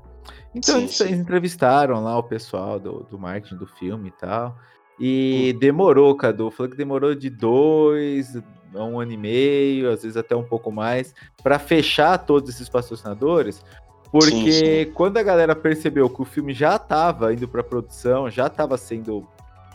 Então 0.55 0.77
sim, 0.77 0.83
eles, 0.83 0.97
sim. 0.97 1.13
entrevistaram 1.13 2.03
lá 2.03 2.17
o 2.19 2.23
pessoal 2.23 2.79
do, 2.79 3.07
do 3.11 3.19
marketing 3.19 3.57
do 3.57 3.67
filme 3.67 4.09
e 4.09 4.13
tal. 4.13 4.57
E 5.05 5.53
demorou, 5.59 6.15
Cadu. 6.15 6.49
Falou 6.53 6.71
que 6.71 6.77
demorou 6.77 7.13
de 7.13 7.29
dois 7.29 8.37
a 8.73 8.85
um 8.85 9.01
ano 9.01 9.11
e 9.11 9.17
meio, 9.17 9.91
às 9.91 10.03
vezes 10.03 10.17
até 10.17 10.37
um 10.37 10.45
pouco 10.45 10.71
mais, 10.71 11.13
para 11.43 11.59
fechar 11.59 12.17
todos 12.19 12.49
esses 12.49 12.69
patrocinadores. 12.69 13.65
Porque 14.13 14.53
sim, 14.53 14.85
sim. 14.85 14.93
quando 14.95 15.17
a 15.17 15.23
galera 15.25 15.57
percebeu 15.57 16.09
que 16.09 16.23
o 16.23 16.25
filme 16.25 16.55
já 16.55 16.77
estava 16.77 17.35
indo 17.35 17.49
para 17.49 17.65
produção, 17.65 18.31
já 18.31 18.47
estava 18.47 18.79
sendo. 18.79 19.27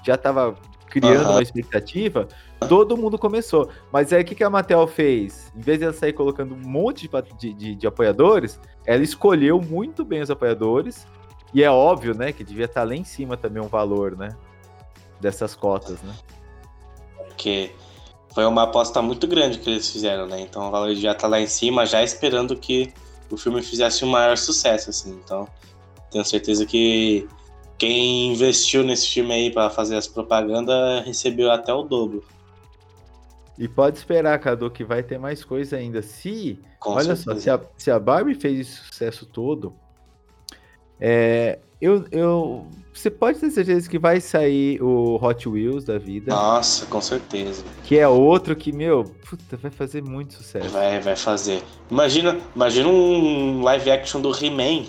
já 0.01 0.15
estava 0.15 0.55
criando 0.89 1.25
uhum. 1.25 1.31
uma 1.31 1.41
expectativa, 1.41 2.25
todo 2.69 2.95
mundo 2.95 3.17
começou. 3.19 3.69
Mas 3.91 4.13
aí 4.13 4.21
o 4.21 4.25
que, 4.25 4.33
que 4.33 4.45
a 4.45 4.49
Mattel 4.49 4.87
fez? 4.87 5.51
Em 5.53 5.59
vez 5.59 5.77
de 5.77 5.83
ela 5.83 5.93
sair 5.93 6.13
colocando 6.13 6.55
um 6.55 6.69
monte 6.69 7.09
de, 7.37 7.53
de, 7.53 7.75
de 7.75 7.85
apoiadores, 7.85 8.57
ela 8.85 9.03
escolheu 9.03 9.59
muito 9.59 10.05
bem 10.05 10.21
os 10.21 10.31
apoiadores. 10.31 11.05
E 11.53 11.63
é 11.63 11.69
óbvio, 11.69 12.15
né, 12.15 12.31
que 12.31 12.45
devia 12.45 12.63
estar 12.63 12.85
lá 12.85 12.95
em 12.95 13.03
cima 13.03 13.35
também 13.35 13.61
um 13.61 13.67
valor, 13.67 14.15
né? 14.15 14.29
Dessas 15.19 15.55
cotas, 15.55 16.01
né? 16.01 16.13
Porque 17.27 17.71
foi 18.33 18.45
uma 18.45 18.63
aposta 18.63 19.01
muito 19.01 19.27
grande 19.27 19.59
que 19.59 19.69
eles 19.69 19.89
fizeram, 19.89 20.27
né? 20.27 20.41
Então 20.41 20.67
o 20.67 20.71
valor 20.71 20.93
já 20.95 21.13
tá 21.15 21.27
lá 21.27 21.39
em 21.39 21.47
cima, 21.47 21.85
já 21.85 22.03
esperando 22.03 22.55
que 22.55 22.93
o 23.31 23.37
filme 23.37 23.61
fizesse 23.61 24.05
um 24.05 24.09
maior 24.09 24.37
sucesso, 24.37 24.89
assim. 24.89 25.19
Então, 25.23 25.47
tenho 26.11 26.23
certeza 26.23 26.65
que 26.65 27.27
quem 27.77 28.33
investiu 28.33 28.83
nesse 28.83 29.07
filme 29.09 29.33
aí 29.33 29.51
para 29.51 29.69
fazer 29.69 29.95
as 29.95 30.07
propagandas 30.07 31.05
recebeu 31.05 31.51
até 31.51 31.73
o 31.73 31.83
dobro. 31.83 32.23
E 33.57 33.67
pode 33.67 33.97
esperar, 33.97 34.37
Cadu, 34.39 34.69
que 34.69 34.83
vai 34.83 35.01
ter 35.01 35.17
mais 35.17 35.43
coisa 35.43 35.77
ainda. 35.77 36.01
Se, 36.01 36.59
Com 36.79 36.91
olha 36.91 37.15
certeza. 37.15 37.35
só, 37.35 37.39
se 37.39 37.49
a, 37.49 37.61
se 37.75 37.91
a 37.91 37.99
Barbie 37.99 38.35
fez 38.35 38.59
esse 38.59 38.71
sucesso 38.85 39.25
todo, 39.25 39.73
é, 40.99 41.59
eu, 41.79 42.05
eu, 42.11 42.67
você 42.93 43.11
pode 43.11 43.39
ter 43.39 43.51
certeza 43.51 43.87
que 43.87 43.99
vai 43.99 44.19
sair 44.19 44.81
o 44.81 45.23
Hot 45.23 45.47
Wheels 45.47 45.85
da 45.85 45.99
vida. 45.99 46.33
Nossa, 46.33 46.85
com 46.87 46.99
certeza. 46.99 47.63
Que 47.83 47.99
é 47.99 48.07
outro 48.07 48.55
que, 48.55 48.71
meu, 48.71 49.03
puta, 49.29 49.55
vai 49.57 49.69
fazer 49.69 50.01
muito 50.03 50.33
sucesso. 50.33 50.69
Vai, 50.69 50.99
vai 50.99 51.15
fazer. 51.15 51.63
Imagina, 51.91 52.39
imagina 52.55 52.89
um 52.89 53.61
live 53.61 53.91
action 53.91 54.19
do 54.19 54.31
He-Man, 54.31 54.85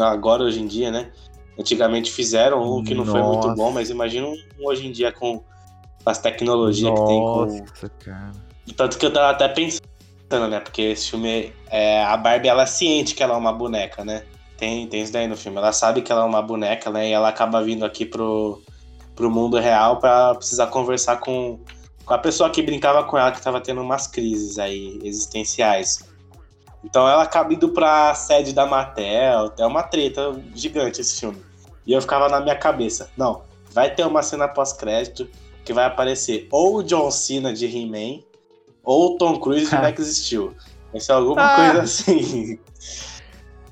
agora 0.00 0.44
hoje 0.44 0.60
em 0.60 0.66
dia, 0.66 0.90
né? 0.90 1.10
Antigamente 1.58 2.12
fizeram 2.12 2.62
um 2.62 2.84
que 2.84 2.94
não 2.94 3.04
Nossa. 3.04 3.18
foi 3.18 3.28
muito 3.28 3.54
bom, 3.56 3.72
mas 3.72 3.90
imagina 3.90 4.28
um 4.28 4.36
hoje 4.60 4.86
em 4.86 4.92
dia 4.92 5.10
com 5.10 5.42
as 6.06 6.18
tecnologias 6.18 6.90
Nossa, 6.90 7.02
que 7.02 7.08
tem 7.08 7.18
com. 7.18 7.46
Nossa, 7.46 7.88
cara. 7.98 8.32
Tanto 8.76 8.98
que 8.98 9.06
eu 9.06 9.12
tava 9.12 9.30
até 9.30 9.48
pensando, 9.48 10.48
né? 10.48 10.60
Porque 10.60 10.82
esse 10.82 11.10
filme, 11.10 11.52
é, 11.68 12.04
a 12.04 12.16
Barbie, 12.16 12.46
ela 12.46 12.62
é 12.62 12.66
ciente 12.66 13.16
que 13.16 13.22
ela 13.22 13.34
é 13.34 13.36
uma 13.36 13.52
boneca, 13.52 14.04
né? 14.04 14.22
Tem, 14.58 14.88
tem 14.88 15.02
isso 15.02 15.12
daí 15.12 15.28
no 15.28 15.36
filme. 15.36 15.56
Ela 15.56 15.72
sabe 15.72 16.02
que 16.02 16.10
ela 16.10 16.22
é 16.22 16.24
uma 16.24 16.42
boneca, 16.42 16.90
né? 16.90 17.08
E 17.08 17.12
ela 17.12 17.28
acaba 17.28 17.62
vindo 17.62 17.84
aqui 17.84 18.04
pro, 18.04 18.60
pro 19.14 19.30
mundo 19.30 19.56
real 19.56 19.98
para 20.00 20.34
precisar 20.34 20.66
conversar 20.66 21.18
com, 21.20 21.60
com 22.04 22.12
a 22.12 22.18
pessoa 22.18 22.50
que 22.50 22.60
brincava 22.60 23.04
com 23.04 23.16
ela, 23.16 23.30
que 23.30 23.40
tava 23.40 23.60
tendo 23.60 23.80
umas 23.80 24.08
crises 24.08 24.58
aí 24.58 24.98
existenciais. 25.04 26.00
Então 26.84 27.08
ela 27.08 27.22
acaba 27.22 27.54
indo 27.54 27.68
pra 27.68 28.12
sede 28.14 28.52
da 28.52 28.66
Mattel. 28.66 29.52
É 29.56 29.64
uma 29.64 29.84
treta 29.84 30.34
gigante 30.54 31.00
esse 31.00 31.20
filme. 31.20 31.40
E 31.86 31.92
eu 31.92 32.00
ficava 32.00 32.28
na 32.28 32.40
minha 32.40 32.56
cabeça, 32.56 33.10
não, 33.16 33.42
vai 33.70 33.94
ter 33.94 34.04
uma 34.04 34.22
cena 34.22 34.46
pós-crédito 34.46 35.26
que 35.64 35.72
vai 35.72 35.84
aparecer 35.84 36.48
ou 36.50 36.76
o 36.76 36.82
John 36.82 37.10
Cena 37.10 37.52
de 37.52 37.64
He-Man 37.64 38.22
ou 38.82 39.14
o 39.14 39.18
Tom 39.18 39.38
Cruise 39.38 39.70
de 39.70 39.76
Max 39.80 40.04
Steel. 40.06 40.52
Vai 40.90 41.00
ser 41.00 41.12
alguma 41.12 41.44
ah. 41.44 41.56
coisa 41.56 41.82
assim. 41.82 42.58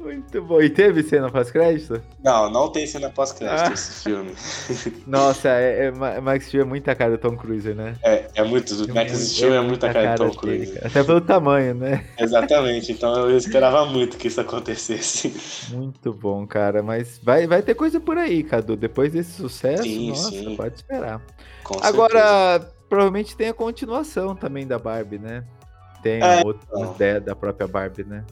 Muito 0.01 0.43
bom. 0.43 0.61
E 0.61 0.69
teve 0.69 1.03
cena 1.03 1.31
pós-crédito? 1.31 2.03
Não, 2.23 2.51
não 2.51 2.71
tem 2.71 2.87
cena 2.87 3.11
pós-crédito 3.11 3.71
ah. 3.71 3.73
esse 3.73 4.05
filme. 4.05 4.33
Nossa, 5.07 5.49
é, 5.49 5.87
é, 5.87 6.21
Max 6.21 6.47
Steel 6.47 6.63
é 6.63 6.67
muita 6.67 6.95
cara 6.95 7.13
do 7.13 7.19
Tom 7.19 7.37
Cruise, 7.37 7.73
né? 7.75 7.95
É, 8.03 8.27
é 8.35 8.45
muito. 8.45 8.75
É 8.89 8.93
Max 8.93 9.13
Steel 9.13 9.55
é, 9.55 9.57
é 9.57 9.61
muita 9.61 9.93
cara, 9.93 10.05
cara 10.05 10.17
do 10.17 10.31
Tom 10.31 10.39
Cruise. 10.39 10.73
Dele, 10.73 10.87
Até 10.87 11.03
pelo 11.03 11.21
tamanho, 11.21 11.75
né? 11.75 12.05
Exatamente. 12.19 12.93
Então 12.93 13.29
eu 13.29 13.37
esperava 13.37 13.87
muito 13.87 14.17
que 14.17 14.29
isso 14.29 14.41
acontecesse. 14.41 15.35
Muito 15.71 16.13
bom, 16.13 16.47
cara. 16.47 16.83
Mas 16.83 17.19
vai, 17.23 17.47
vai 17.47 17.63
ter 17.63 17.75
coisa 17.75 17.99
por 17.99 18.19
aí, 18.19 18.43
Cadu. 18.43 18.77
Depois 18.77 19.13
desse 19.13 19.33
sucesso, 19.33 19.83
sim, 19.83 20.11
nossa, 20.11 20.31
sim. 20.31 20.57
pode 20.57 20.77
esperar. 20.77 21.23
Com 21.65 21.79
Agora, 21.83 22.59
certeza. 22.61 22.75
provavelmente 22.89 23.37
tem 23.37 23.49
a 23.49 23.55
continuação 23.55 24.37
também 24.37 24.67
da 24.67 24.79
Barbie, 24.79 25.19
né? 25.19 25.45
Tem 26.03 26.21
é, 26.23 26.43
outra 26.45 26.67
então. 26.69 26.95
ideia 26.95 27.21
da 27.21 27.35
própria 27.35 27.67
Barbie, 27.67 28.05
né? 28.05 28.25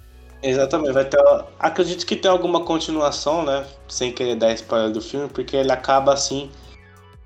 Exatamente, 0.44 0.92
vai 0.92 1.07
ter. 1.07 1.18
Acredito 1.59 2.04
que 2.04 2.14
tem 2.14 2.30
alguma 2.30 2.61
continuação, 2.61 3.42
né? 3.42 3.64
Sem 3.88 4.12
querer 4.12 4.37
dar 4.37 4.52
spoiler 4.52 4.90
do 4.90 5.00
filme, 5.00 5.26
porque 5.26 5.57
ele 5.57 5.72
acaba 5.72 6.12
assim 6.12 6.50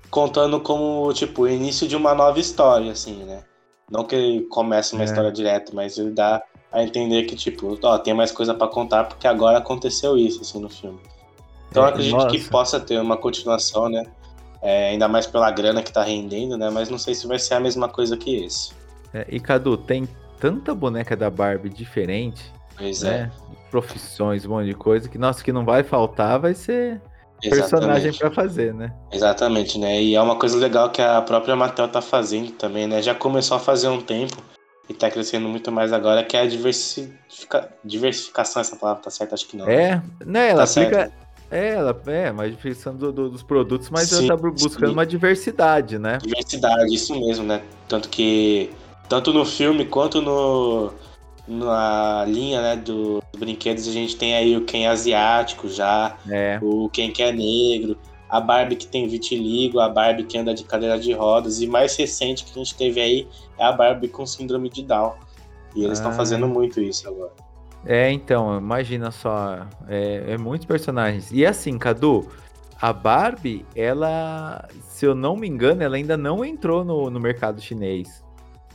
contando 0.09 0.59
como, 0.61 1.11
tipo, 1.13 1.41
o 1.41 1.49
início 1.49 1.85
de 1.85 1.97
uma 1.97 2.15
nova 2.15 2.39
história, 2.39 2.93
assim, 2.93 3.23
né? 3.25 3.43
Não 3.91 4.05
que 4.05 4.15
ele 4.15 4.41
comece 4.45 4.93
uma 4.93 5.03
é. 5.03 5.05
história 5.05 5.31
direto, 5.33 5.75
mas 5.75 5.97
ele 5.97 6.11
dá 6.11 6.41
a 6.71 6.81
entender 6.81 7.23
que, 7.23 7.35
tipo, 7.35 7.77
ó, 7.83 7.97
tem 7.97 8.13
mais 8.13 8.31
coisa 8.31 8.53
para 8.53 8.67
contar 8.69 9.03
porque 9.03 9.27
agora 9.27 9.57
aconteceu 9.57 10.17
isso, 10.17 10.41
assim, 10.41 10.61
no 10.61 10.69
filme. 10.69 10.99
Então 11.69 11.85
é, 11.85 11.89
acredito 11.89 12.15
nossa. 12.15 12.29
que 12.29 12.39
possa 12.49 12.79
ter 12.79 13.01
uma 13.01 13.17
continuação, 13.17 13.89
né? 13.89 14.03
É, 14.61 14.91
ainda 14.91 15.09
mais 15.09 15.27
pela 15.27 15.51
grana 15.51 15.83
que 15.83 15.91
tá 15.91 16.03
rendendo, 16.03 16.57
né? 16.57 16.69
Mas 16.69 16.89
não 16.89 16.97
sei 16.97 17.13
se 17.13 17.27
vai 17.27 17.37
ser 17.37 17.55
a 17.55 17.59
mesma 17.59 17.89
coisa 17.89 18.15
que 18.15 18.43
esse. 18.45 18.71
É, 19.13 19.25
e 19.29 19.41
Cadu, 19.41 19.75
tem 19.75 20.07
tanta 20.39 20.73
boneca 20.73 21.17
da 21.17 21.29
Barbie 21.29 21.69
diferente 21.69 22.58
Pois 22.79 23.01
né? 23.01 23.29
profissões, 23.69 24.45
um 24.45 24.49
monte 24.49 24.65
de 24.65 24.73
coisa, 24.73 25.07
que, 25.07 25.17
nossa, 25.17 25.43
que 25.43 25.51
não 25.51 25.63
vai 25.63 25.83
faltar 25.83 26.39
vai 26.39 26.53
ser 26.53 27.01
Exatamente. 27.41 27.69
personagem 27.69 28.13
para 28.13 28.31
fazer, 28.31 28.73
né? 28.73 28.93
Exatamente, 29.11 29.77
né? 29.77 30.01
E 30.01 30.15
é 30.15 30.21
uma 30.21 30.35
coisa 30.35 30.57
legal 30.57 30.89
que 30.89 31.01
a 31.01 31.21
própria 31.21 31.55
Mattel 31.55 31.87
tá 31.87 32.01
fazendo 32.01 32.51
também, 32.51 32.87
né? 32.87 33.01
Já 33.01 33.15
começou 33.15 33.57
a 33.57 33.59
fazer 33.59 33.87
um 33.87 34.01
tempo 34.01 34.37
e 34.89 34.93
tá 34.93 35.09
crescendo 35.09 35.47
muito 35.47 35.71
mais 35.71 35.93
agora, 35.93 36.23
que 36.23 36.35
é 36.35 36.41
a 36.41 36.47
diversifica... 36.47 37.69
diversificação, 37.83 38.61
essa 38.61 38.75
palavra 38.75 39.03
tá 39.03 39.09
certa? 39.09 39.35
Acho 39.35 39.47
que 39.47 39.55
não. 39.55 39.69
É, 39.69 40.01
né? 40.25 40.49
Ela 40.49 40.65
tá 40.65 40.71
aplica... 40.71 40.97
Certo. 40.97 41.29
É, 41.51 41.69
ela 41.69 41.99
é 42.05 42.31
mais 42.31 42.51
diversificação 42.51 42.95
do, 42.95 43.11
do, 43.11 43.29
dos 43.29 43.41
produtos, 43.41 43.89
mas 43.89 44.09
sim, 44.09 44.27
ela 44.27 44.37
tá 44.37 44.49
buscando 44.49 44.87
sim. 44.87 44.93
uma 44.93 45.05
diversidade, 45.05 45.97
né? 45.97 46.19
Diversidade, 46.21 46.93
isso 46.93 47.19
mesmo, 47.19 47.43
né? 47.43 47.63
Tanto 47.87 48.07
que, 48.07 48.69
tanto 49.07 49.33
no 49.33 49.43
filme 49.43 49.85
quanto 49.85 50.21
no, 50.21 50.93
na 51.49 52.23
linha 52.25 52.61
né, 52.61 52.75
dos 52.75 53.21
brinquedos, 53.37 53.87
a 53.87 53.91
gente 53.91 54.15
tem 54.15 54.35
aí 54.35 54.55
o 54.55 54.63
Ken 54.65 54.87
asiático 54.87 55.67
já, 55.67 56.15
é. 56.29 56.59
o 56.61 56.87
Ken 56.89 57.11
que 57.11 57.23
é 57.23 57.31
negro, 57.31 57.97
a 58.29 58.39
Barbie 58.39 58.75
que 58.75 58.85
tem 58.85 59.07
vitiligo, 59.07 59.79
a 59.79 59.89
Barbie 59.89 60.23
que 60.23 60.37
anda 60.37 60.53
de 60.53 60.63
cadeira 60.63 60.99
de 60.99 61.11
rodas, 61.11 61.59
e 61.59 61.67
mais 61.67 61.95
recente 61.95 62.45
que 62.45 62.51
a 62.51 62.63
gente 62.63 62.75
teve 62.75 63.01
aí 63.01 63.27
é 63.57 63.65
a 63.65 63.71
Barbie 63.71 64.07
com 64.07 64.25
síndrome 64.25 64.69
de 64.69 64.83
Down. 64.83 65.13
E 65.75 65.83
eles 65.83 65.97
estão 65.97 66.11
ah. 66.11 66.15
fazendo 66.15 66.47
muito 66.47 66.79
isso 66.79 67.07
agora. 67.07 67.31
É, 67.85 68.11
então, 68.11 68.57
imagina 68.57 69.09
só, 69.09 69.65
é, 69.87 70.33
é 70.33 70.37
muitos 70.37 70.67
personagens. 70.67 71.31
E 71.31 71.45
assim, 71.45 71.77
Cadu, 71.77 72.27
a 72.79 72.93
Barbie, 72.93 73.65
ela, 73.75 74.67
se 74.89 75.05
eu 75.05 75.15
não 75.15 75.35
me 75.35 75.47
engano, 75.47 75.81
ela 75.81 75.95
ainda 75.95 76.17
não 76.17 76.43
entrou 76.45 76.83
no, 76.83 77.09
no 77.09 77.19
mercado 77.19 77.61
chinês. 77.61 78.23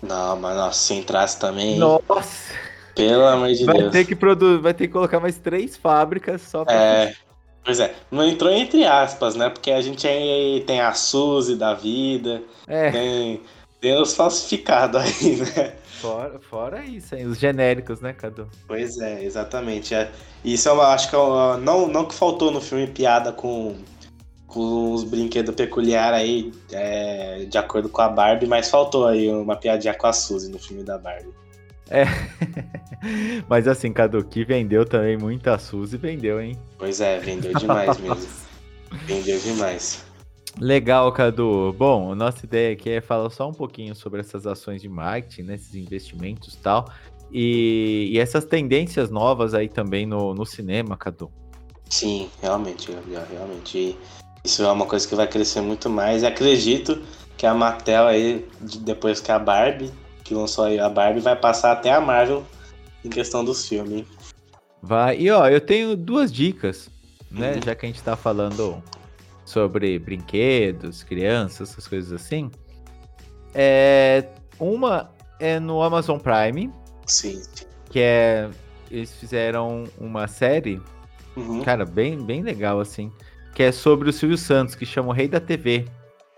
Não, 0.03 0.39
mas 0.39 0.57
nossa, 0.57 0.79
se 0.79 0.95
entrasse 0.95 1.39
também. 1.39 1.79
Nossa! 1.79 2.55
Pelo 2.95 3.27
amor 3.27 3.53
de 3.53 3.65
vai 3.65 3.77
Deus. 3.77 3.93
Ter 3.93 4.05
que 4.05 4.15
produ... 4.15 4.61
Vai 4.61 4.75
ter 4.75 4.87
que 4.87 4.93
colocar 4.93 5.21
mais 5.21 5.39
três 5.39 5.77
fábricas 5.77 6.43
só 6.43 6.65
pra. 6.65 6.75
É. 6.75 7.15
Pois 7.65 7.81
é, 7.81 7.95
não 8.11 8.23
entrou 8.23 8.53
entre 8.53 8.85
aspas, 8.85 9.35
né? 9.35 9.49
Porque 9.49 9.71
a 9.71 9.81
gente 9.81 10.07
aí 10.07 10.63
tem 10.67 10.81
a 10.81 10.93
Suzy 10.93 11.57
da 11.57 11.73
vida, 11.73 12.43
é. 12.67 12.91
tem, 12.91 13.41
tem 13.81 13.99
os 13.99 14.15
falsificados 14.15 15.01
aí, 15.01 15.37
né? 15.57 15.73
Fora, 15.99 16.39
fora 16.39 16.85
isso, 16.85 17.15
aí, 17.15 17.25
os 17.25 17.39
genéricos, 17.39 18.03
né, 18.03 18.13
Cadu? 18.13 18.47
Pois 18.69 18.99
é, 18.99 19.25
exatamente. 19.25 19.95
É. 19.95 20.13
Isso 20.45 20.69
eu 20.69 20.83
acho 20.83 21.09
que 21.09 21.17
é 21.17 21.57
não, 21.63 21.89
não 21.89 22.05
que 22.05 22.15
faltou 22.15 22.51
no 22.51 22.61
filme 22.61 22.87
piada 22.87 23.33
com, 23.33 23.77
com 24.47 24.93
os 24.93 25.03
brinquedos 25.03 25.55
peculiares 25.55 26.21
aí, 26.21 26.53
é, 26.71 27.47
de 27.49 27.57
acordo 27.57 27.89
com 27.89 28.03
a 28.03 28.11
Barbie, 28.11 28.47
mas 28.47 28.69
faltou 28.69 29.07
aí 29.07 29.31
uma 29.31 29.57
piadinha 29.57 29.95
com 29.95 30.07
a 30.07 30.13
Suzy 30.13 30.51
no 30.51 30.59
filme 30.59 30.83
da 30.83 30.99
Barbie. 30.99 31.33
É. 31.91 32.05
Mas 33.49 33.69
assim, 33.69 33.93
Cadu, 33.93 34.25
que 34.25 34.45
vendeu 34.45 34.85
também 34.85 35.17
muita 35.17 35.59
Suzy, 35.59 35.97
vendeu, 35.97 36.41
hein? 36.41 36.59
Pois 36.79 37.01
é, 37.01 37.19
vendeu 37.19 37.53
demais 37.55 37.99
mesmo. 37.99 38.27
vendeu 39.05 39.39
demais. 39.39 40.05
Legal, 40.61 41.13
Cadu. 41.13 41.75
Bom, 41.77 42.13
a 42.13 42.15
nossa 42.15 42.47
ideia 42.47 42.73
aqui 42.73 42.91
é 42.91 43.01
falar 43.01 43.29
só 43.31 43.49
um 43.49 43.53
pouquinho 43.53 43.95
sobre 43.95 44.21
essas 44.21 44.47
ações 44.47 44.81
de 44.81 44.89
marketing, 44.89 45.43
né, 45.43 45.55
esses 45.55 45.75
investimentos 45.75 46.55
e 46.55 46.59
tal. 46.59 46.89
E, 47.33 48.11
e 48.13 48.19
essas 48.19 48.45
tendências 48.45 49.11
novas 49.11 49.55
aí 49.55 49.69
também 49.69 50.07
no, 50.07 50.33
no 50.35 50.47
cinema, 50.47 50.97
Cadu. 50.97 51.31
Sim, 51.91 52.31
realmente, 52.41 52.91
Gabriel, 52.91 53.27
realmente. 53.31 53.99
Isso 54.45 54.63
é 54.63 54.71
uma 54.71 54.87
coisa 54.87 55.07
que 55.07 55.15
vai 55.15 55.27
crescer 55.27 55.61
muito 55.61 55.91
mais. 55.91 56.23
Acredito 56.23 57.03
que 57.37 57.47
a 57.47 57.55
Mattel 57.55 58.07
aí, 58.07 58.47
depois 58.81 59.21
que 59.21 59.33
a 59.33 59.39
Barbie 59.39 59.91
que 60.25 60.35
lançou 60.35 60.65
aí 60.65 60.81
a 60.81 60.89
Barbie, 60.89 61.21
vai 61.21 61.37
passar 61.37 61.73
até 61.73 61.93
a 61.93 62.01
Marvel 62.01 62.43
em 63.05 63.11
questão 63.11 63.45
dos 63.45 63.69
filmes. 63.69 64.07
Vai. 64.83 65.19
E 65.19 65.31
ó, 65.31 65.47
eu 65.49 65.61
tenho 65.61 65.95
duas 65.95 66.33
dicas, 66.33 66.91
né? 67.31 67.55
Uhum. 67.55 67.61
Já 67.65 67.75
que 67.75 67.87
a 67.87 67.89
gente 67.89 68.03
tá 68.03 68.17
falando 68.17 68.83
sobre 69.45 69.99
brinquedos, 69.99 71.03
crianças, 71.03 71.71
essas 71.71 71.87
coisas 71.87 72.13
assim. 72.13 72.51
É, 73.55 74.27
uma 74.59 75.11
é 75.39 75.61
no 75.61 75.83
Amazon 75.83 76.19
Prime. 76.19 76.73
Sim. 77.07 77.43
Que 77.91 78.01
é. 78.01 78.51
Eles 78.91 79.13
fizeram 79.13 79.85
uma 79.99 80.29
série, 80.29 80.81
uhum. 81.37 81.63
cara, 81.63 81.85
bem, 81.85 82.23
bem 82.23 82.43
legal, 82.43 82.81
assim. 82.81 83.11
Que 83.55 83.65
é 83.65 83.73
sobre 83.73 84.09
o 84.09 84.13
Silvio 84.13 84.39
Santos, 84.39 84.75
que 84.75 84.87
chama 84.87 85.09
o 85.09 85.13
Rei 85.13 85.27
da 85.27 85.41
TV. 85.41 85.87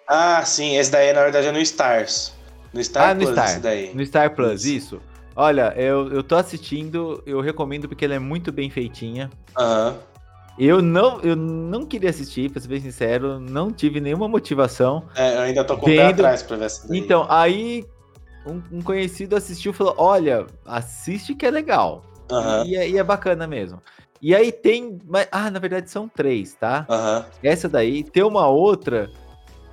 Ah, 0.09 0.43
sim, 0.45 0.77
esse 0.77 0.91
daí 0.91 1.13
na 1.13 1.23
verdade 1.23 1.49
é 1.49 1.53
no 1.53 1.59
Stars. 1.59 2.36
No 2.77 2.85
Star 2.85 3.11
ah, 3.11 3.15
Plus, 3.15 3.29
no 3.29 3.35
Star. 3.35 3.61
daí. 3.61 3.95
No 3.95 4.07
Star 4.07 4.35
Plus, 4.35 4.65
isso. 4.65 4.97
isso. 4.97 5.01
Olha, 5.35 5.75
eu, 5.77 6.09
eu 6.13 6.23
tô 6.23 6.37
assistindo, 6.37 7.23
eu 7.27 7.41
recomendo 7.41 7.89
porque 7.89 8.05
ela 8.05 8.15
é 8.15 8.19
muito 8.19 8.51
bem 8.53 8.71
feitinha. 8.71 9.31
Aham. 9.57 9.91
Uhum. 9.91 10.17
Eu 10.59 10.81
não, 10.81 11.21
eu 11.21 11.37
não 11.37 11.85
queria 11.85 12.09
assistir, 12.09 12.51
pra 12.51 12.63
ser 12.63 12.69
bem 12.69 12.81
sincero, 12.81 13.39
não 13.39 13.71
tive 13.71 14.01
nenhuma 14.01 14.27
motivação. 14.27 15.05
É, 15.15 15.37
eu 15.37 15.41
ainda 15.41 15.63
tô 15.63 15.77
com 15.77 15.83
o 15.83 15.85
pé 15.85 16.07
atrás 16.07 16.43
pra 16.43 16.57
ver 16.57 16.65
essa 16.65 16.89
daí. 16.89 16.99
Então, 16.99 17.27
aí 17.29 17.85
um, 18.47 18.63
um, 18.79 18.81
conhecido 18.81 19.37
assistiu 19.37 19.73
e 19.73 19.75
falou: 19.75 19.95
Olha, 19.99 20.47
assiste 20.65 21.35
que 21.35 21.45
é 21.45 21.51
legal. 21.51 22.03
Uhum. 22.31 22.65
E, 22.65 22.75
é, 22.75 22.89
e, 22.89 22.97
é 22.97 23.05
bacana 23.05 23.47
mesmo. 23.47 23.83
E 24.23 24.35
aí 24.35 24.51
tem. 24.51 24.99
Mas, 25.07 25.29
ah, 25.31 25.51
na 25.51 25.59
verdade 25.59 25.91
são 25.91 26.09
três, 26.09 26.55
tá? 26.55 26.87
Uhum. 26.89 27.25
Essa 27.43 27.69
daí. 27.69 28.03
Tem 28.03 28.23
uma 28.23 28.49
outra 28.49 29.11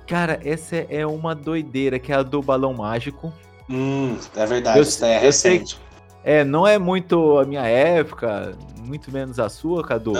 Cara, 0.06 0.38
essa 0.44 0.76
é 0.76 1.06
uma 1.06 1.34
doideira, 1.34 1.98
que 1.98 2.12
é 2.12 2.16
a 2.16 2.22
do 2.22 2.42
balão 2.42 2.74
mágico. 2.74 3.32
Hum, 3.68 4.18
é 4.36 4.46
verdade, 4.46 4.80
isso 4.80 5.04
é 5.04 5.18
recente. 5.18 5.78
é, 6.22 6.44
não 6.44 6.66
é 6.66 6.78
muito 6.78 7.38
a 7.38 7.44
minha 7.46 7.66
época, 7.66 8.56
muito 8.84 9.10
menos 9.10 9.38
a 9.38 9.48
sua, 9.48 9.82
Cadu. 9.82 10.12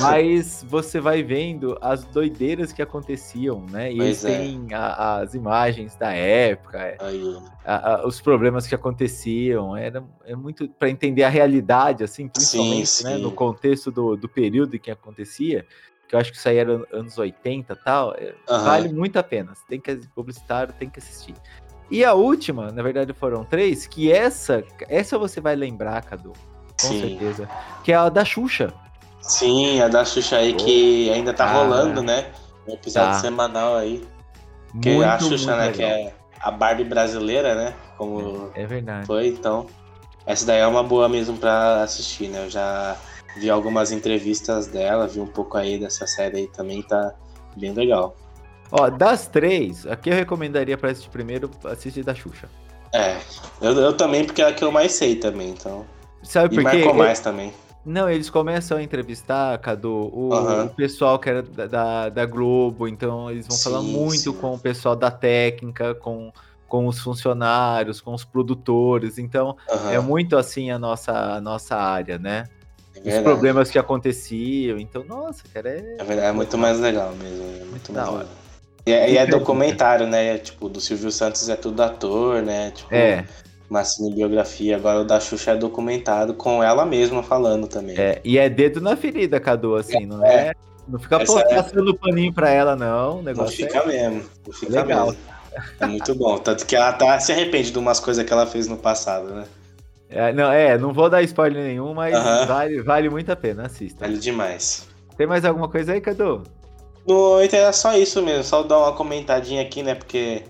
Mas 0.00 0.64
você 0.68 1.00
vai 1.00 1.22
vendo 1.22 1.78
as 1.80 2.04
doideiras 2.04 2.72
que 2.72 2.82
aconteciam, 2.82 3.64
né? 3.70 3.92
E 3.92 3.96
pois 3.96 4.24
eles 4.24 4.70
é. 4.70 4.74
a, 4.74 5.18
as 5.18 5.34
imagens 5.34 5.94
da 5.94 6.12
época, 6.12 6.78
é, 6.78 6.96
a, 7.64 7.94
a, 7.94 8.06
os 8.06 8.20
problemas 8.20 8.66
que 8.66 8.74
aconteciam. 8.74 9.76
Era 9.76 10.02
é 10.24 10.34
muito 10.34 10.68
para 10.68 10.90
entender 10.90 11.22
a 11.22 11.28
realidade, 11.28 12.02
assim, 12.02 12.26
principalmente 12.26 12.88
sim, 12.88 13.04
né, 13.04 13.16
sim. 13.16 13.22
no 13.22 13.30
contexto 13.30 13.92
do, 13.92 14.16
do 14.16 14.28
período 14.28 14.74
em 14.74 14.78
que 14.80 14.90
acontecia 14.90 15.64
que 16.10 16.16
eu 16.16 16.18
acho 16.18 16.32
que 16.32 16.38
isso 16.38 16.48
aí 16.48 16.56
era 16.56 16.84
anos 16.92 17.16
80 17.16 17.72
e 17.72 17.76
tal, 17.76 18.08
uhum. 18.08 18.64
vale 18.64 18.88
muito 18.88 19.16
a 19.16 19.22
pena. 19.22 19.54
Você 19.54 19.62
tem 19.68 19.80
que 19.80 19.96
publicitário, 20.08 20.74
tem 20.76 20.90
que 20.90 20.98
assistir. 20.98 21.36
E 21.88 22.04
a 22.04 22.14
última, 22.14 22.72
na 22.72 22.82
verdade 22.82 23.12
foram 23.12 23.44
três, 23.44 23.86
que 23.86 24.10
essa, 24.10 24.64
essa 24.88 25.16
você 25.16 25.40
vai 25.40 25.54
lembrar, 25.54 26.02
Cadu, 26.04 26.32
com 26.80 26.88
Sim. 26.88 27.00
certeza, 27.00 27.48
que 27.84 27.92
é 27.92 27.94
a 27.94 28.08
da 28.08 28.24
Xuxa. 28.24 28.74
Sim, 29.20 29.80
a 29.80 29.86
da 29.86 30.04
Xuxa 30.04 30.38
aí 30.38 30.52
que 30.54 31.08
ainda 31.10 31.32
tá 31.32 31.46
rolando, 31.46 32.02
né? 32.02 32.32
Um 32.66 32.72
episódio 32.72 33.12
tá. 33.12 33.20
semanal 33.20 33.76
aí. 33.76 34.04
Que 34.82 34.90
muito, 34.90 35.08
a 35.08 35.18
Xuxa, 35.20 35.56
né, 35.56 35.68
legal. 35.68 35.74
que 35.74 35.82
é 35.84 36.14
a 36.40 36.50
Barbie 36.50 36.84
brasileira, 36.84 37.54
né? 37.54 37.74
Como 37.96 38.50
é, 38.56 38.62
é 38.62 38.66
verdade. 38.66 39.06
Foi, 39.06 39.28
então. 39.28 39.66
Essa 40.26 40.44
daí 40.44 40.58
é 40.58 40.66
uma 40.66 40.82
boa 40.82 41.08
mesmo 41.08 41.36
para 41.36 41.82
assistir, 41.82 42.28
né? 42.28 42.44
Eu 42.44 42.50
já 42.50 42.96
vi 43.36 43.50
algumas 43.50 43.92
entrevistas 43.92 44.66
dela, 44.66 45.06
vi 45.06 45.20
um 45.20 45.26
pouco 45.26 45.56
aí 45.56 45.78
dessa 45.78 46.06
série 46.06 46.38
aí 46.38 46.46
também, 46.48 46.82
tá 46.82 47.14
bem 47.56 47.72
legal. 47.72 48.16
Ó, 48.72 48.88
das 48.88 49.26
três, 49.26 49.86
aqui 49.86 50.10
eu 50.10 50.14
recomendaria 50.14 50.78
para 50.78 50.90
assistir 50.90 51.10
primeiro, 51.10 51.50
assistir 51.64 52.04
da 52.04 52.14
Xuxa. 52.14 52.48
É, 52.92 53.16
eu, 53.60 53.72
eu 53.72 53.96
também, 53.96 54.24
porque 54.24 54.42
é 54.42 54.46
a 54.46 54.52
que 54.52 54.64
eu 54.64 54.70
mais 54.70 54.92
sei 54.92 55.16
também, 55.16 55.50
então. 55.50 55.84
Sabe 56.22 56.54
por 56.54 56.70
quê? 56.70 56.78
marcou 56.78 56.94
mais 56.94 57.20
também. 57.20 57.52
Não, 57.84 58.10
eles 58.10 58.28
começam 58.28 58.76
a 58.76 58.82
entrevistar, 58.82 59.58
Cadu, 59.58 60.10
o, 60.12 60.34
uhum. 60.34 60.66
o 60.66 60.68
pessoal 60.68 61.18
que 61.18 61.30
era 61.30 61.42
da, 61.42 61.66
da, 61.66 62.08
da, 62.10 62.26
Globo, 62.26 62.86
então 62.86 63.30
eles 63.30 63.46
vão 63.46 63.56
sim, 63.56 63.64
falar 63.64 63.82
muito 63.82 64.20
sim. 64.20 64.32
com 64.32 64.54
o 64.54 64.58
pessoal 64.58 64.94
da 64.94 65.10
técnica, 65.10 65.94
com, 65.94 66.30
com 66.68 66.86
os 66.86 67.00
funcionários, 67.00 68.00
com 68.00 68.12
os 68.12 68.22
produtores, 68.22 69.18
então 69.18 69.56
uhum. 69.68 69.90
é 69.90 69.98
muito 69.98 70.36
assim 70.36 70.70
a 70.70 70.78
nossa, 70.78 71.12
a 71.12 71.40
nossa 71.40 71.74
área, 71.74 72.18
né? 72.18 72.44
É 73.04 73.18
os 73.18 73.22
problemas 73.22 73.70
que 73.70 73.78
aconteciam. 73.78 74.78
Então, 74.78 75.04
nossa, 75.04 75.42
cara, 75.52 75.70
é. 75.70 75.96
É 75.98 76.04
verdade, 76.04 76.28
é 76.28 76.32
muito 76.32 76.58
mais 76.58 76.78
legal 76.78 77.14
mesmo. 77.16 77.44
É 77.60 77.64
muito 77.64 77.92
mais 77.92 78.08
legal. 78.08 78.26
E 78.86 78.92
é, 78.92 79.10
e 79.10 79.16
é 79.16 79.26
documentário, 79.26 80.06
né? 80.06 80.38
Tipo, 80.38 80.68
do 80.68 80.80
Silvio 80.80 81.10
Santos 81.10 81.48
é 81.48 81.56
tudo 81.56 81.82
ator, 81.82 82.42
né? 82.42 82.70
Tipo, 82.70 82.94
é. 82.94 83.24
uma 83.68 83.84
cinebiografia. 83.84 84.76
Agora 84.76 85.00
o 85.00 85.04
da 85.04 85.20
Xuxa 85.20 85.52
é 85.52 85.56
documentado 85.56 86.34
com 86.34 86.62
ela 86.62 86.84
mesma 86.86 87.22
falando 87.22 87.66
também. 87.66 87.96
É, 87.98 88.20
e 88.24 88.38
é 88.38 88.48
dedo 88.48 88.80
na 88.80 88.96
ferida, 88.96 89.38
Cadu, 89.38 89.76
assim, 89.76 90.04
é, 90.04 90.06
não 90.06 90.24
é? 90.24 90.52
Não 90.88 90.98
fica 90.98 91.16
é 91.16 91.24
passando 91.24 91.90
é... 91.90 91.96
paninho 91.96 92.32
pra 92.32 92.50
ela, 92.50 92.74
não. 92.74 93.18
O 93.18 93.22
negócio 93.22 93.60
não 93.60 93.68
fica 93.68 93.86
mesmo. 93.86 94.24
Não 94.46 94.52
fica 94.52 94.82
Legal. 94.82 95.06
mesmo. 95.06 95.20
É 95.78 95.86
muito 95.86 96.14
bom. 96.14 96.38
Tanto 96.38 96.66
que 96.66 96.74
ela 96.74 96.92
tá, 96.92 97.18
se 97.20 97.32
arrepende 97.32 97.70
de 97.70 97.78
umas 97.78 98.00
coisas 98.00 98.24
que 98.24 98.32
ela 98.32 98.46
fez 98.46 98.66
no 98.66 98.76
passado, 98.76 99.28
né? 99.28 99.44
É, 100.10 100.32
não, 100.32 100.50
é, 100.50 100.76
não 100.76 100.92
vou 100.92 101.08
dar 101.08 101.22
spoiler 101.22 101.62
nenhum, 101.62 101.94
mas 101.94 102.14
vale, 102.46 102.82
vale 102.82 103.08
muito 103.08 103.30
a 103.30 103.36
pena, 103.36 103.66
assista. 103.66 104.04
Vale 104.04 104.18
demais. 104.18 104.88
Tem 105.16 105.26
mais 105.26 105.44
alguma 105.44 105.68
coisa 105.68 105.92
aí, 105.92 106.00
Cadu? 106.00 106.42
No 107.06 107.40
então 107.42 107.58
era 107.58 107.72
só 107.72 107.96
isso 107.96 108.20
mesmo, 108.20 108.42
só 108.42 108.62
dar 108.62 108.78
uma 108.78 108.92
comentadinha 108.92 109.62
aqui, 109.62 109.82
né? 109.82 109.94
Porque 109.94 110.42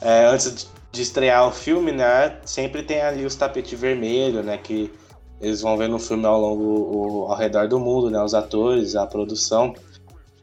é, 0.00 0.26
antes 0.26 0.70
de 0.92 1.02
estrear 1.02 1.46
o 1.46 1.50
filme, 1.50 1.90
né? 1.90 2.36
Sempre 2.44 2.82
tem 2.82 3.00
ali 3.00 3.24
os 3.24 3.34
tapetes 3.34 3.78
vermelhos, 3.78 4.44
né? 4.44 4.58
Que 4.58 4.92
eles 5.40 5.62
vão 5.62 5.76
ver 5.76 5.88
no 5.88 5.98
filme 5.98 6.26
ao 6.26 6.40
longo, 6.40 7.26
ao 7.30 7.36
redor 7.36 7.66
do 7.68 7.80
mundo, 7.80 8.10
né? 8.10 8.22
Os 8.22 8.34
atores, 8.34 8.94
a 8.94 9.06
produção. 9.06 9.74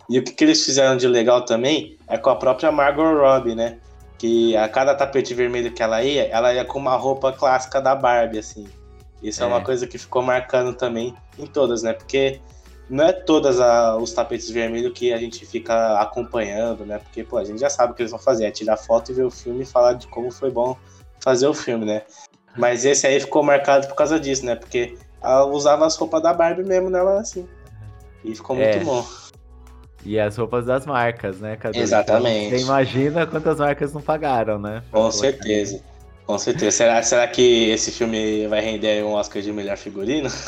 E 0.09 0.19
o 0.19 0.23
que, 0.23 0.31
que 0.31 0.43
eles 0.43 0.63
fizeram 0.63 0.97
de 0.97 1.07
legal 1.07 1.43
também 1.43 1.97
é 2.07 2.17
com 2.17 2.29
a 2.29 2.35
própria 2.35 2.71
Margot 2.71 3.13
Robbie, 3.13 3.55
né? 3.55 3.77
Que 4.17 4.55
a 4.55 4.67
cada 4.69 4.95
tapete 4.95 5.33
vermelho 5.33 5.71
que 5.71 5.83
ela 5.83 6.03
ia, 6.03 6.27
ela 6.27 6.53
ia 6.53 6.63
com 6.63 6.79
uma 6.79 6.95
roupa 6.95 7.33
clássica 7.33 7.81
da 7.81 7.93
Barbie, 7.95 8.39
assim. 8.39 8.65
Isso 9.21 9.41
é, 9.41 9.45
é 9.45 9.47
uma 9.47 9.61
coisa 9.61 9.87
que 9.87 9.97
ficou 9.97 10.21
marcando 10.21 10.73
também 10.73 11.15
em 11.37 11.45
todas, 11.45 11.83
né? 11.83 11.93
Porque 11.93 12.39
não 12.89 13.03
é 13.03 13.11
todas 13.11 13.59
a, 13.59 13.97
os 13.97 14.13
tapetes 14.13 14.49
vermelhos 14.49 14.93
que 14.93 15.11
a 15.11 15.17
gente 15.17 15.45
fica 15.45 15.99
acompanhando, 15.99 16.85
né? 16.85 16.99
Porque, 16.99 17.23
pô, 17.23 17.37
a 17.37 17.43
gente 17.43 17.59
já 17.59 17.69
sabe 17.69 17.91
o 17.93 17.95
que 17.95 18.01
eles 18.01 18.11
vão 18.11 18.19
fazer, 18.19 18.45
é 18.45 18.51
tirar 18.51 18.77
foto 18.77 19.11
e 19.11 19.15
ver 19.15 19.23
o 19.23 19.31
filme 19.31 19.63
e 19.63 19.65
falar 19.65 19.93
de 19.93 20.07
como 20.07 20.31
foi 20.31 20.51
bom 20.51 20.77
fazer 21.19 21.47
o 21.47 21.53
filme, 21.53 21.85
né? 21.85 22.03
Mas 22.55 22.85
esse 22.85 23.05
aí 23.05 23.19
ficou 23.19 23.43
marcado 23.43 23.87
por 23.87 23.95
causa 23.95 24.19
disso, 24.19 24.45
né? 24.45 24.55
Porque 24.55 24.97
ela 25.21 25.45
usava 25.45 25.85
as 25.85 25.95
roupas 25.97 26.21
da 26.21 26.33
Barbie 26.33 26.63
mesmo 26.63 26.89
nela 26.89 27.19
assim. 27.19 27.47
E 28.23 28.35
ficou 28.35 28.55
muito 28.55 28.77
é. 28.77 28.83
bom. 28.83 29.05
E 30.05 30.19
as 30.19 30.37
roupas 30.37 30.65
das 30.65 30.85
marcas, 30.85 31.39
né? 31.39 31.55
Cadu? 31.55 31.77
Exatamente. 31.77 32.57
Você 32.57 32.63
imagina 32.63 33.25
quantas 33.25 33.57
marcas 33.57 33.91
não 33.91 34.01
pagaram, 34.01 34.59
né? 34.59 34.83
Com 34.91 35.09
certeza. 35.11 35.81
Com 36.25 36.37
certeza. 36.37 36.77
Será, 36.77 37.01
será 37.01 37.27
que 37.27 37.69
esse 37.69 37.91
filme 37.91 38.47
vai 38.47 38.61
render 38.61 39.03
um 39.03 39.13
Oscar 39.13 39.41
de 39.41 39.51
melhor 39.51 39.77
figurino? 39.77 40.29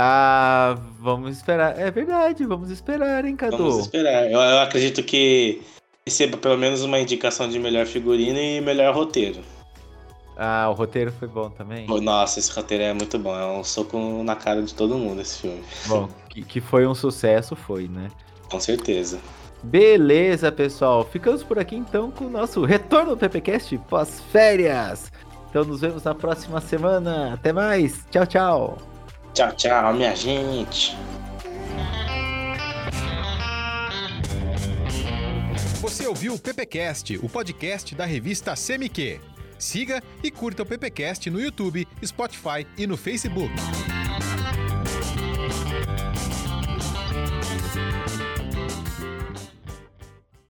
Ah, 0.00 0.78
vamos 1.00 1.38
esperar. 1.38 1.76
É 1.76 1.90
verdade, 1.90 2.44
vamos 2.44 2.70
esperar, 2.70 3.24
hein, 3.24 3.34
Cadu? 3.34 3.56
Vamos 3.56 3.78
esperar. 3.80 4.30
Eu, 4.30 4.38
eu 4.38 4.58
acredito 4.60 5.02
que 5.02 5.60
receba 6.06 6.36
pelo 6.36 6.56
menos 6.56 6.82
uma 6.82 7.00
indicação 7.00 7.48
de 7.48 7.58
melhor 7.58 7.84
figurino 7.84 8.38
e 8.38 8.60
melhor 8.60 8.94
roteiro. 8.94 9.40
Ah, 10.36 10.68
o 10.70 10.72
roteiro 10.72 11.10
foi 11.10 11.26
bom 11.26 11.50
também? 11.50 11.84
Nossa, 11.88 12.38
esse 12.38 12.52
roteiro 12.52 12.84
é 12.84 12.92
muito 12.92 13.18
bom. 13.18 13.36
É 13.36 13.44
um 13.44 13.64
soco 13.64 13.98
na 14.22 14.36
cara 14.36 14.62
de 14.62 14.72
todo 14.72 14.96
mundo 14.96 15.20
esse 15.20 15.40
filme. 15.40 15.64
Bom, 15.86 16.08
que, 16.30 16.42
que 16.42 16.60
foi 16.60 16.86
um 16.86 16.94
sucesso, 16.94 17.56
foi, 17.56 17.88
né? 17.88 18.08
Com 18.50 18.60
certeza. 18.60 19.18
Beleza, 19.62 20.52
pessoal. 20.52 21.04
Ficamos 21.04 21.42
por 21.42 21.58
aqui 21.58 21.76
então 21.76 22.10
com 22.10 22.26
o 22.26 22.30
nosso 22.30 22.64
retorno 22.64 23.10
do 23.10 23.16
PPCast 23.16 23.76
pós-férias. 23.88 25.10
Então 25.50 25.64
nos 25.64 25.80
vemos 25.80 26.02
na 26.04 26.14
próxima 26.14 26.60
semana. 26.60 27.34
Até 27.34 27.52
mais. 27.52 28.04
Tchau, 28.10 28.26
tchau. 28.26 28.78
Tchau, 29.34 29.52
tchau, 29.52 29.94
minha 29.94 30.14
gente. 30.14 30.96
Você 35.80 36.06
ouviu 36.06 36.34
o 36.34 36.38
PPcast, 36.38 37.18
o 37.22 37.28
podcast 37.28 37.94
da 37.94 38.04
revista 38.04 38.54
CMQ. 38.54 39.20
Siga 39.58 40.02
e 40.22 40.30
curta 40.30 40.62
o 40.62 40.66
PPcast 40.66 41.28
no 41.30 41.40
YouTube, 41.40 41.86
Spotify 42.04 42.66
e 42.76 42.86
no 42.86 42.96
Facebook. 42.96 43.52